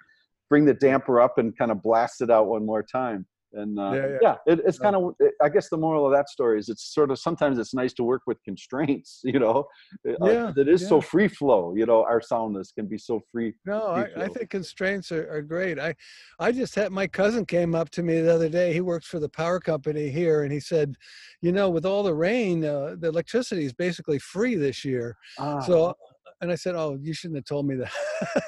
[0.49, 3.27] bring the damper up, and kind of blast it out one more time.
[3.55, 4.35] And uh, Yeah, yeah, yeah.
[4.53, 5.15] it, it's kind of.
[5.41, 8.03] I guess the moral of that story is it's sort of sometimes it's nice to
[8.03, 9.21] work with constraints.
[9.35, 9.65] You know,
[10.07, 11.73] Uh, Yeah, it is so free flow.
[11.75, 13.53] You know, our soundness can be so free.
[13.65, 15.79] No, I, I think constraints are, are great.
[15.79, 15.95] I,
[16.39, 18.71] I just had my cousin came up to me the other day.
[18.73, 20.95] He works for the power company here, and he said,
[21.41, 25.17] you know, with all the rain, uh, the electricity is basically free this year.
[25.39, 25.95] Ah, So,
[26.41, 27.91] and I said, oh, you shouldn't have told me that.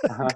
[0.09, 0.27] uh-huh.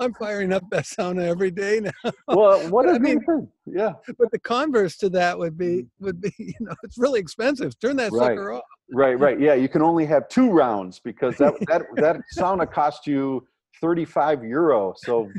[0.00, 2.12] I'm firing up that sauna every day now.
[2.28, 3.48] well, what a I mean- thing.
[3.66, 7.78] Yeah, But the converse to that would be would be, you know, it's really expensive.
[7.80, 8.20] Turn that Mm.
[8.20, 8.26] Right.
[8.36, 8.62] sucker off.
[8.92, 9.38] right, right.
[9.38, 13.46] Yeah, you can only have two rounds because that that that sauna cost you
[13.80, 14.94] 35 euro.
[14.96, 15.30] So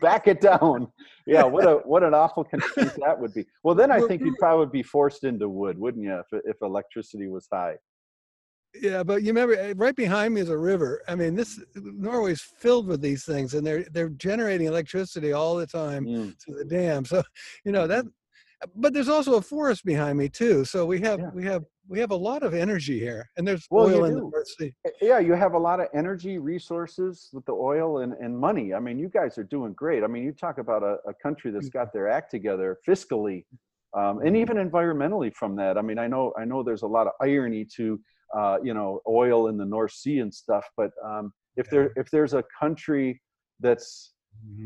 [0.00, 0.88] back it down.
[1.26, 3.44] Yeah, what a what an awful constraint that would be.
[3.62, 7.28] Well, then I think you'd probably be forced into wood, wouldn't you, if if electricity
[7.28, 7.76] was high?
[8.80, 11.02] Yeah, but you remember uh, right behind me is a river.
[11.06, 15.66] I mean, this Norway's filled with these things, and they're they're generating electricity all the
[15.66, 17.04] time Mm, through the dam.
[17.04, 17.22] So,
[17.64, 18.04] you know that.
[18.76, 20.64] But there's also a forest behind me too.
[20.64, 21.30] So we have Yeah.
[21.34, 24.20] we have we have a lot of energy here, and there's Well, oil in the
[24.20, 24.30] do.
[24.32, 24.74] North Sea.
[25.00, 28.74] Yeah, you have a lot of energy resources with the oil and, and money.
[28.74, 30.02] I mean, you guys are doing great.
[30.02, 33.44] I mean, you talk about a, a country that's got their act together fiscally
[33.94, 35.78] um, and even environmentally from that.
[35.78, 37.98] I mean, I know I know there's a lot of irony to
[38.36, 42.10] uh, you know oil in the North Sea and stuff, but um, if there if
[42.10, 43.20] there's a country
[43.60, 44.12] that's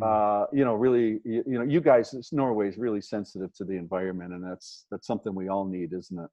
[0.03, 3.75] uh, you know really you, you know you guys Norway is really sensitive to the
[3.75, 6.31] environment, and that's that's something we all need, isn't it?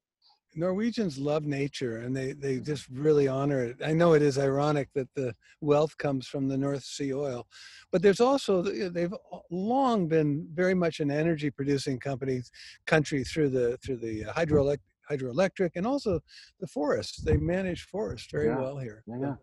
[0.58, 3.78] Norwegians love nature, and they they just really honor it.
[3.84, 7.46] I know it is ironic that the wealth comes from the North Sea oil,
[7.92, 9.14] but there's also they've
[9.52, 12.42] long been very much an energy producing company
[12.88, 14.80] country through the through the hydroelect
[15.10, 16.20] hydroelectric and also
[16.60, 17.22] the forests.
[17.22, 19.04] They manage forests very Yeah, well here.
[19.08, 19.36] Yeah, yeah.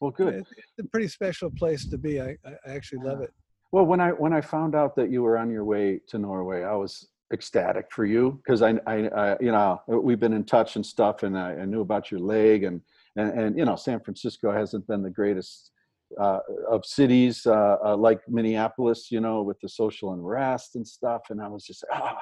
[0.00, 0.34] Well, good.
[0.34, 2.20] It's, it's a pretty special place to be.
[2.20, 3.30] I, I actually love it.
[3.72, 6.62] Well, when I when I found out that you were on your way to Norway,
[6.62, 10.76] I was ecstatic for you because I, I, I, you know, we've been in touch
[10.76, 12.80] and stuff, and I, I knew about your leg, and,
[13.16, 15.72] and and you know, San Francisco hasn't been the greatest
[16.18, 16.40] uh,
[16.70, 21.40] of cities uh, uh, like Minneapolis, you know, with the social unrest and stuff, and
[21.42, 22.18] I was just ah,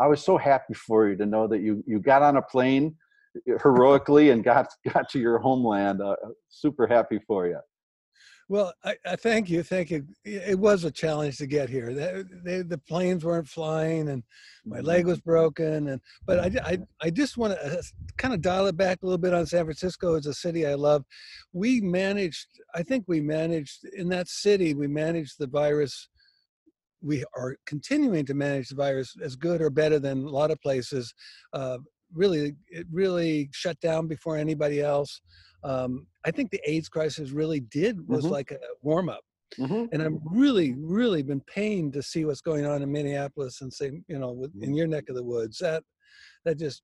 [0.00, 2.96] I was so happy for you to know that you you got on a plane
[3.62, 6.00] heroically and got got to your homeland.
[6.00, 6.16] Uh,
[6.48, 7.58] super happy for you.
[8.50, 10.04] Well, I, I thank you, thank you.
[10.24, 11.94] It was a challenge to get here.
[11.94, 14.24] The, the, the planes weren't flying, and
[14.66, 15.86] my leg was broken.
[15.86, 17.80] And but I, I, I just want to
[18.16, 20.74] kind of dial it back a little bit on San Francisco as a city I
[20.74, 21.04] love.
[21.52, 24.74] We managed, I think we managed in that city.
[24.74, 26.08] We managed the virus.
[27.02, 30.60] We are continuing to manage the virus as good or better than a lot of
[30.60, 31.12] places.
[31.52, 31.78] Uh,
[32.12, 35.20] really, it really shut down before anybody else.
[35.64, 38.30] Um, I think the AIDS crisis really did was Mhm.
[38.30, 39.22] like a warm up
[39.58, 39.88] Mhm.
[39.92, 44.02] and I'm really, really been pained to see what's going on in Minneapolis and say,
[44.08, 45.58] you know, with, in your neck of the woods.
[45.58, 45.82] That
[46.44, 46.82] that just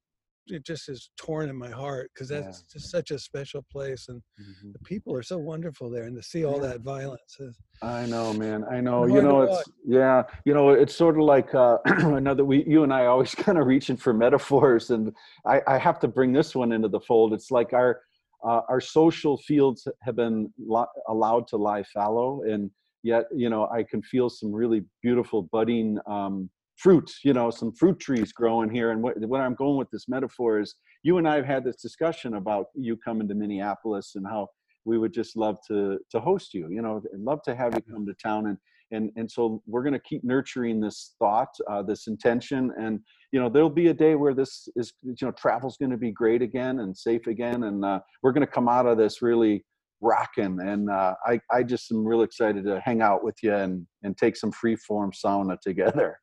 [0.49, 2.73] it just is torn in my heart because that's Yeah.
[2.75, 4.73] just such a special place, and Mhm.
[4.73, 6.69] the people are so wonderful there, and to see all Yeah.
[6.69, 7.37] that violence.
[7.41, 8.65] Is, I know, man.
[8.71, 9.07] I know.
[9.07, 9.61] You know, watch.
[9.61, 10.23] it's yeah.
[10.45, 12.45] You know, it's sort of like uh, another.
[12.45, 15.13] We, you and I, always kind of reaching for metaphors, and
[15.45, 17.33] I, I have to bring this one into the fold.
[17.33, 18.01] It's like our
[18.45, 22.71] uh, our social fields have been lo- allowed to lie fallow, and
[23.03, 27.11] yet, you know, I can feel some really beautiful budding um, fruit.
[27.25, 28.91] You know, some fruit trees growing here.
[28.91, 31.77] And what, what I'm going with this metaphor is, you and I have had this
[31.77, 34.49] discussion about you coming to Minneapolis and how
[34.87, 37.83] we would just love to to host you you know and love to have you
[37.93, 38.57] come to town and
[38.93, 43.01] and and so we're going to keep nurturing this thought uh, this intention and
[43.33, 46.13] you know there'll be a day where this is you know travel's going to be
[46.13, 49.65] great again and safe again and uh, we're going to come out of this really
[50.01, 53.87] rocking and uh, i i just am real excited to hang out with you and
[54.05, 56.19] and take some free form sauna together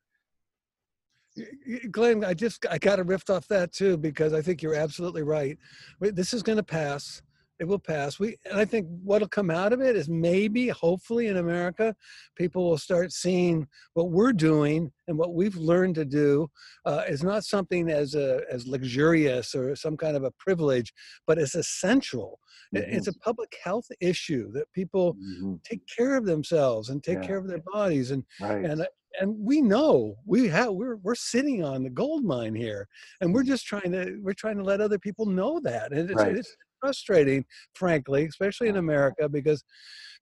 [1.90, 5.22] Glenn, I just I got to riff off that too because I think you're absolutely
[5.22, 5.58] right.
[6.00, 7.22] This is going to pass.
[7.60, 8.18] It will pass.
[8.18, 11.94] We and I think what'll come out of it is maybe, hopefully, in America,
[12.36, 16.50] people will start seeing what we're doing and what we've learned to do
[16.84, 20.92] uh, is not something as a, as luxurious or some kind of a privilege,
[21.28, 22.40] but it's essential.
[22.72, 25.62] It- It's a public health issue that people Mhm.
[25.62, 27.26] take care of themselves and take Yeah.
[27.28, 28.84] care of their bodies and right and
[29.20, 32.88] and we know we have we're we're sitting on the gold mine here
[33.20, 36.22] and we're just trying to we're trying to let other people know that and it's,
[36.22, 36.36] Right.
[36.36, 37.44] it's frustrating
[37.74, 39.64] frankly especially in america because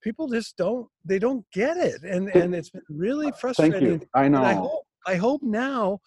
[0.01, 4.01] people just don't they don't get it and and it's been really thank frustrating you
[4.13, 5.99] i and i hope i hope now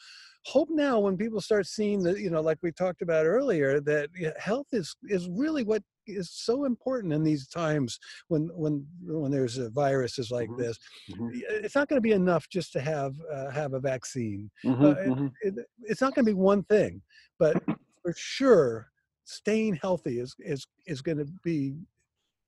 [0.47, 4.09] hope now when people start seeing that you know like we talked about earlier that
[4.39, 9.57] health is is really what is so important in these times when when when there's
[9.75, 10.59] viruses like Mhm.
[10.59, 10.79] this
[11.11, 11.31] Mhm.
[11.65, 14.51] it's not going to be enough just to have uh, have a vaccine.
[14.65, 15.33] Mhm, Uh, it- mhm.
[15.43, 15.55] It,
[15.91, 17.03] it's not going to be one thing,
[17.39, 17.57] but
[18.03, 18.93] for sure,
[19.25, 21.75] staying healthy is is is going to be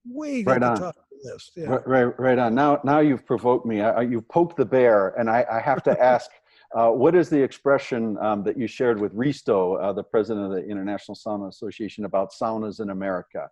[0.06, 0.78] way Right the on.
[0.78, 1.52] top of the list.
[1.56, 1.66] Yeah.
[1.70, 2.54] Right, right, right on.
[2.54, 3.80] Now, now you've provoked me.
[3.82, 6.30] I- you've poked the bear, and I, I have to ask,
[6.76, 10.52] uh, what is the expression um, that you shared with Risto, uh, the president of
[10.52, 13.48] the International Sauna Association, about saunas in America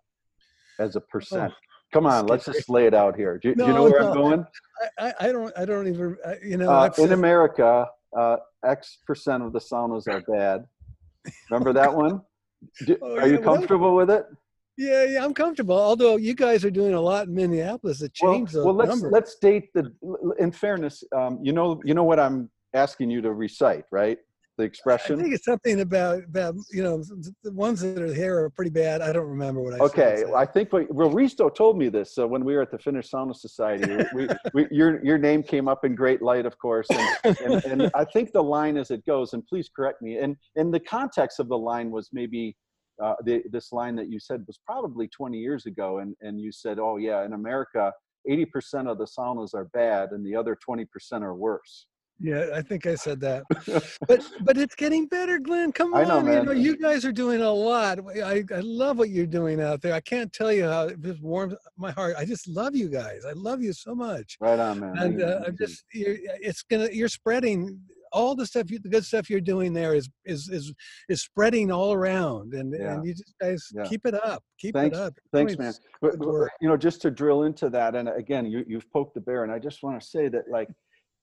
[0.79, 1.53] as a percent?
[1.93, 3.37] Come on, let's just lay it out here.
[3.39, 4.45] Do, you- do you know where no, I'm going?
[4.99, 9.53] I, I, don't I don't even you know Uh, in America, uh, X percent of
[9.53, 10.65] the saunas are bad.
[11.49, 12.21] Remember that one?
[12.85, 14.25] Do, Oh, are yeah, you well, comfortable with it?
[14.77, 15.77] yeah yeah I'm comfortable.
[15.77, 18.89] Although you guys are doing a lot in Minneapolis to well, change those well let's
[18.89, 19.11] numbers.
[19.11, 19.91] let's date the
[20.37, 24.17] in fairness um, you know you know what i'm asking you to recite right
[24.57, 25.19] the expression.
[25.19, 27.03] I think it's something about about you know
[27.43, 29.01] the ones that are here are pretty bad.
[29.01, 29.83] I don't remember what I said.
[29.85, 32.79] okay i think what, well risto told me this uh, when we were at the
[32.79, 36.87] finnish sauna society we, we, your your name came up in great light of course
[36.89, 40.35] and, and, and i think the line as it goes and please correct me and
[40.55, 42.55] and the context of the line was maybe
[43.03, 46.51] uh, the, this line that you said was probably 20 years ago and, and you
[46.51, 47.93] said oh yeah in america
[48.29, 50.85] 80% of the saunas are bad and the other 20%
[51.21, 51.87] are worse
[52.19, 53.43] Yeah, I think I said that.
[54.07, 55.71] but but it's getting better, Glenn.
[55.71, 57.99] Come on, know, you know you guys are doing a lot.
[58.23, 59.93] I, I love what you're doing out there.
[59.93, 62.15] I can't tell you how it just warms my heart.
[62.17, 63.23] I just love you guys.
[63.25, 64.37] I love you so much.
[64.39, 67.79] right on man And uh, I'm just you're, it's gonna you're spreading
[68.13, 70.73] all the stuff you, the good stuff you're doing there is is is
[71.09, 72.93] is spreading all around and Yeah.
[72.93, 73.83] and you just guys Yeah.
[73.85, 75.73] keep it up keep Thanks- it up Thanks, man.
[76.01, 79.21] But, but, you know, just to drill into that, and again, you, you've poked the
[79.21, 80.69] bear, and I just want to say that, like,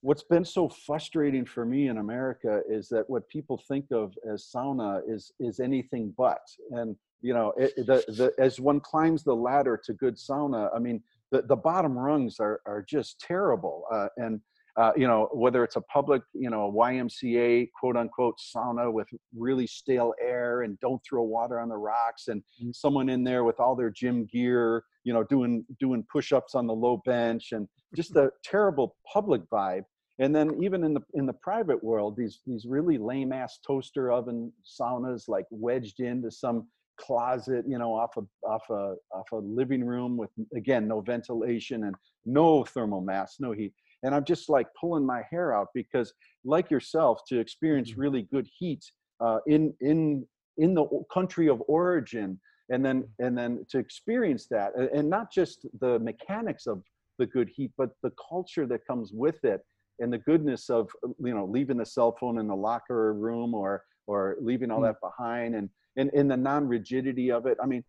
[0.05, 4.47] what's been so frustrating for me in America is that what people think of as
[4.55, 6.45] sauna is is anything but.
[6.69, 10.77] And you know, it, the, the as one climbs the ladder to good sauna, I
[10.77, 11.01] mean,
[11.31, 13.85] the, the bottom rungs are are just terrible.
[13.91, 14.41] Uh, and
[14.77, 19.65] uh, you know, whether it's a public, you know, YMCA quote unquote sauna with really
[19.65, 22.43] stale air and don't throw water on the rocks, and
[22.73, 26.75] someone in there with all their gym gear, you know, doing doing push-ups on the
[26.75, 29.85] low bench, and just a terrible public vibe.
[30.19, 34.11] And then even in the in the private world, these these really lame ass toaster
[34.11, 39.37] oven saunas like wedged into some closet, you know, off a off a off a
[39.37, 41.95] living room with again no ventilation and
[42.25, 43.73] no thermal mass, no heat.
[44.03, 46.13] And I'm just like pulling my hair out because,
[46.43, 48.83] like yourself, to experience really good heat
[49.19, 50.25] uh, in in
[50.57, 52.39] in the country of origin,
[52.69, 56.83] and then and then to experience that, and not just the mechanics of
[57.17, 59.61] the good heat, but the culture that comes with it,
[59.99, 63.83] and the goodness of you know leaving the cell phone in the locker room or
[64.07, 64.83] or leaving all Mm.
[64.87, 67.57] that behind, and and and the non-rigidity of it.
[67.61, 67.83] I mean,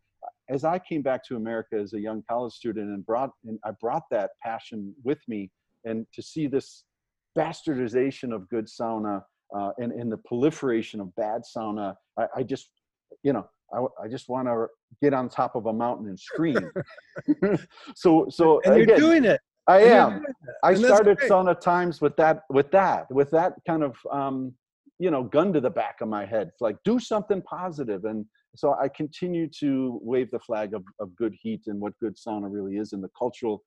[0.49, 3.73] as I came back to America as a young college student and brought and I
[3.73, 5.51] brought that passion with me,
[5.85, 6.85] and to see this
[7.37, 9.23] bastardization of good sauna
[9.57, 12.71] uh, and and the proliferation of bad sauna, I, I just
[13.23, 14.67] you know, I, I just want to
[15.03, 16.71] get on top of a mountain and scream.
[17.95, 19.41] so, so and you're again, doing it.
[19.69, 20.25] I am.
[20.63, 24.53] I And started sauna times with that, with that, with that kind of, um,
[24.99, 26.49] you know, gun to the back of my head.
[26.49, 31.15] It's like do something positive, and so I continue to wave the flag of, of
[31.17, 33.63] good heat and what good sauna really is, and the cultural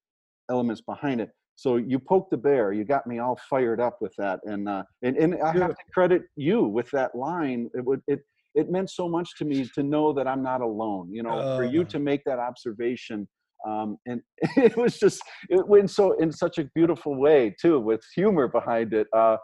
[0.49, 1.29] elements behind it.
[1.55, 2.71] So you poked the bear.
[2.71, 5.83] You got me all fired up with that, and uh, and and I have to
[5.93, 7.69] credit you with that line.
[7.73, 8.21] It would it
[8.55, 11.09] it meant so much to me to know that I'm not alone.
[11.11, 11.85] You know, for you Oh.
[11.85, 13.27] to make that observation
[13.67, 14.21] um, and
[14.57, 18.93] it was just it went so in such a beautiful way too with humor behind
[18.93, 19.37] it uh,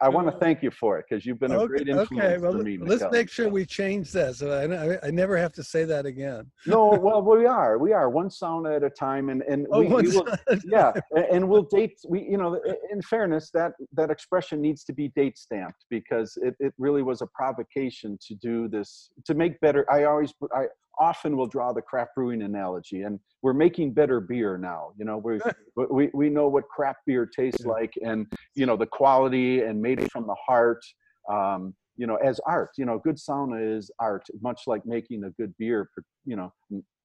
[0.00, 2.38] i want to thank you for it because you've been a great Okay, influence okay.
[2.38, 5.62] Well, for me let's make sure we change that so I, I, never have to
[5.62, 6.50] say that again.
[6.66, 9.86] no well we are we are one sound at a time and and Oh, we,
[9.88, 10.26] we will,
[10.64, 12.58] yeah a- and we'll date we you know
[12.90, 17.20] in fairness that that expression needs to be date stamped because it, it really was
[17.22, 20.64] a provocation to do this to make better i always i
[21.00, 25.16] often will draw the craft brewing analogy and we're making better beer now you know
[25.16, 25.40] we
[25.90, 30.10] we we know what craft beer tastes like and you know the quality and made
[30.12, 30.84] from the heart
[31.32, 35.30] um you know as art you know good sauna is art much like making a
[35.30, 35.88] good beer
[36.26, 36.52] you know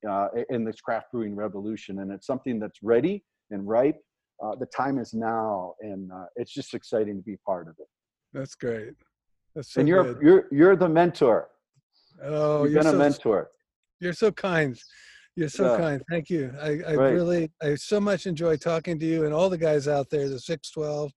[0.07, 3.99] uh, in this craft brewing revolution, and it's something that's ready and ripe.
[4.43, 7.87] Uh, the time is now, and uh, it's just exciting to be part of it.
[8.33, 8.93] That's great.
[9.55, 10.21] That's so and you're good.
[10.21, 11.47] you're you're the mentor.
[12.23, 13.49] Oh, You've you're been a so, mentor.
[13.99, 14.77] You're so kind.
[15.35, 15.77] You're so Yeah.
[15.77, 16.01] kind.
[16.09, 16.53] Thank you.
[16.61, 17.13] I, I Right.
[17.13, 20.39] really, I so much enjoy talking to you and all the guys out there, the
[20.39, 21.11] 612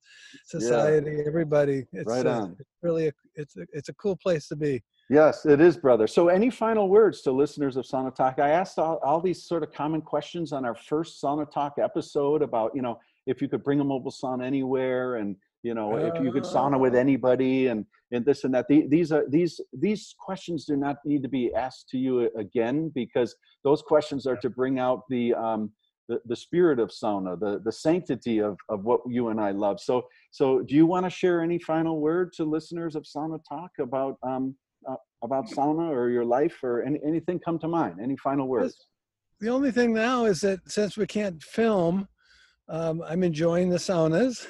[0.44, 1.86] Society, everybody.
[1.92, 2.56] It's Right uh, on.
[2.58, 4.82] it's really, a, it's a, it's a cool place to be.
[5.10, 6.06] Yes, it is, brother.
[6.06, 8.38] So, any final words to listeners of Sauna Talk?
[8.38, 12.42] I asked all, all these sort of common questions on our first Sauna Talk episode
[12.42, 16.14] about, you know, if you could bring a mobile sauna anywhere, and you know, if
[16.22, 16.98] you could sauna with Oh.
[16.98, 18.66] anybody, and and this and that.
[18.68, 22.90] The, these are these these questions do not need to be asked to you again
[22.94, 23.34] because
[23.64, 25.72] those questions are to bring out the um,
[26.08, 29.80] the, the spirit of sauna, the the sanctity of of what you and I love.
[29.80, 33.70] So so, do you want to share any final word to listeners of Sauna Talk
[33.80, 34.54] about um,
[34.88, 37.96] uh, about sauna or your life or any, anything come to mind?
[38.02, 38.76] Any final words?
[39.40, 42.08] The only thing now is that since we can't film,
[42.68, 44.46] um, I'm enjoying the saunas,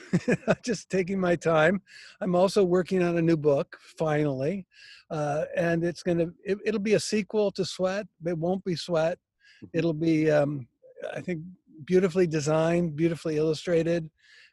[0.65, 1.81] just taking my time.
[2.21, 4.67] I'm also working on a new book, finally,
[5.11, 8.07] uh, and it's gonna it, it'll be a sequel to Sweat.
[8.27, 9.19] It won't be Sweat.
[9.63, 9.69] Mhm.
[9.73, 10.67] It'll be, um,
[11.15, 11.43] I think,
[11.85, 14.11] beautifully designed, beautifully illustrated,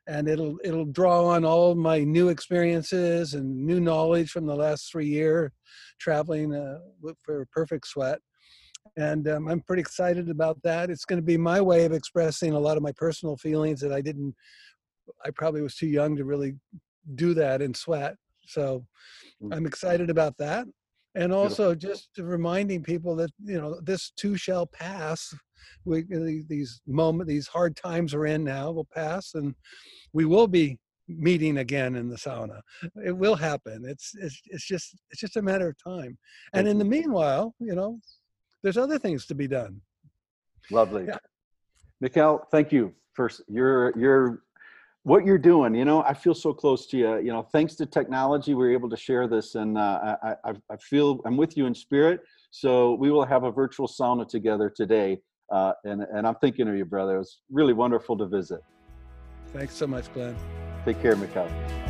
[0.07, 4.91] and it'll it'll draw on all my new experiences and new knowledge from the last
[4.91, 5.51] three year
[5.99, 6.79] traveling uh,
[7.23, 8.19] for Perfect Sweat
[8.97, 10.89] and um, I'm pretty excited about that.
[10.89, 13.91] It's going to be my way of expressing a lot of my personal feelings that
[13.91, 14.35] I didn't.
[15.23, 16.55] I probably was too young to really
[17.15, 18.15] do that in sweat.
[18.47, 18.85] So
[19.41, 19.55] Mm.
[19.55, 20.65] I'm excited about that,
[21.15, 25.33] and also just reminding people that you know this too shall pass.
[25.83, 26.05] We
[26.47, 29.55] these moment these hard times are in now will pass, and
[30.13, 32.61] we will be meeting again in the sauna.
[33.03, 33.85] It will happen.
[33.85, 36.17] It's it's it's just it's just a matter of time.
[36.53, 37.99] And in the meanwhile, you know,
[38.65, 39.79] there's other things to be done.
[40.71, 41.05] Lovely.
[41.07, 41.19] Yeah.
[42.03, 44.41] Mikkel, thank you for your your
[45.03, 45.75] what you're doing.
[45.75, 47.17] You know, I feel so close to you.
[47.17, 50.77] You know, thanks to technology, we're able to share this, and uh, I, I I
[50.77, 52.21] feel I'm with you in spirit.
[52.49, 55.19] So we will have a virtual sauna together today,
[55.51, 57.17] uh, and and I'm thinking of you, brother.
[57.17, 58.61] It was really wonderful to visit.
[59.53, 60.35] Thanks so much, Glenn.
[60.85, 61.84] Take care, Mikkel.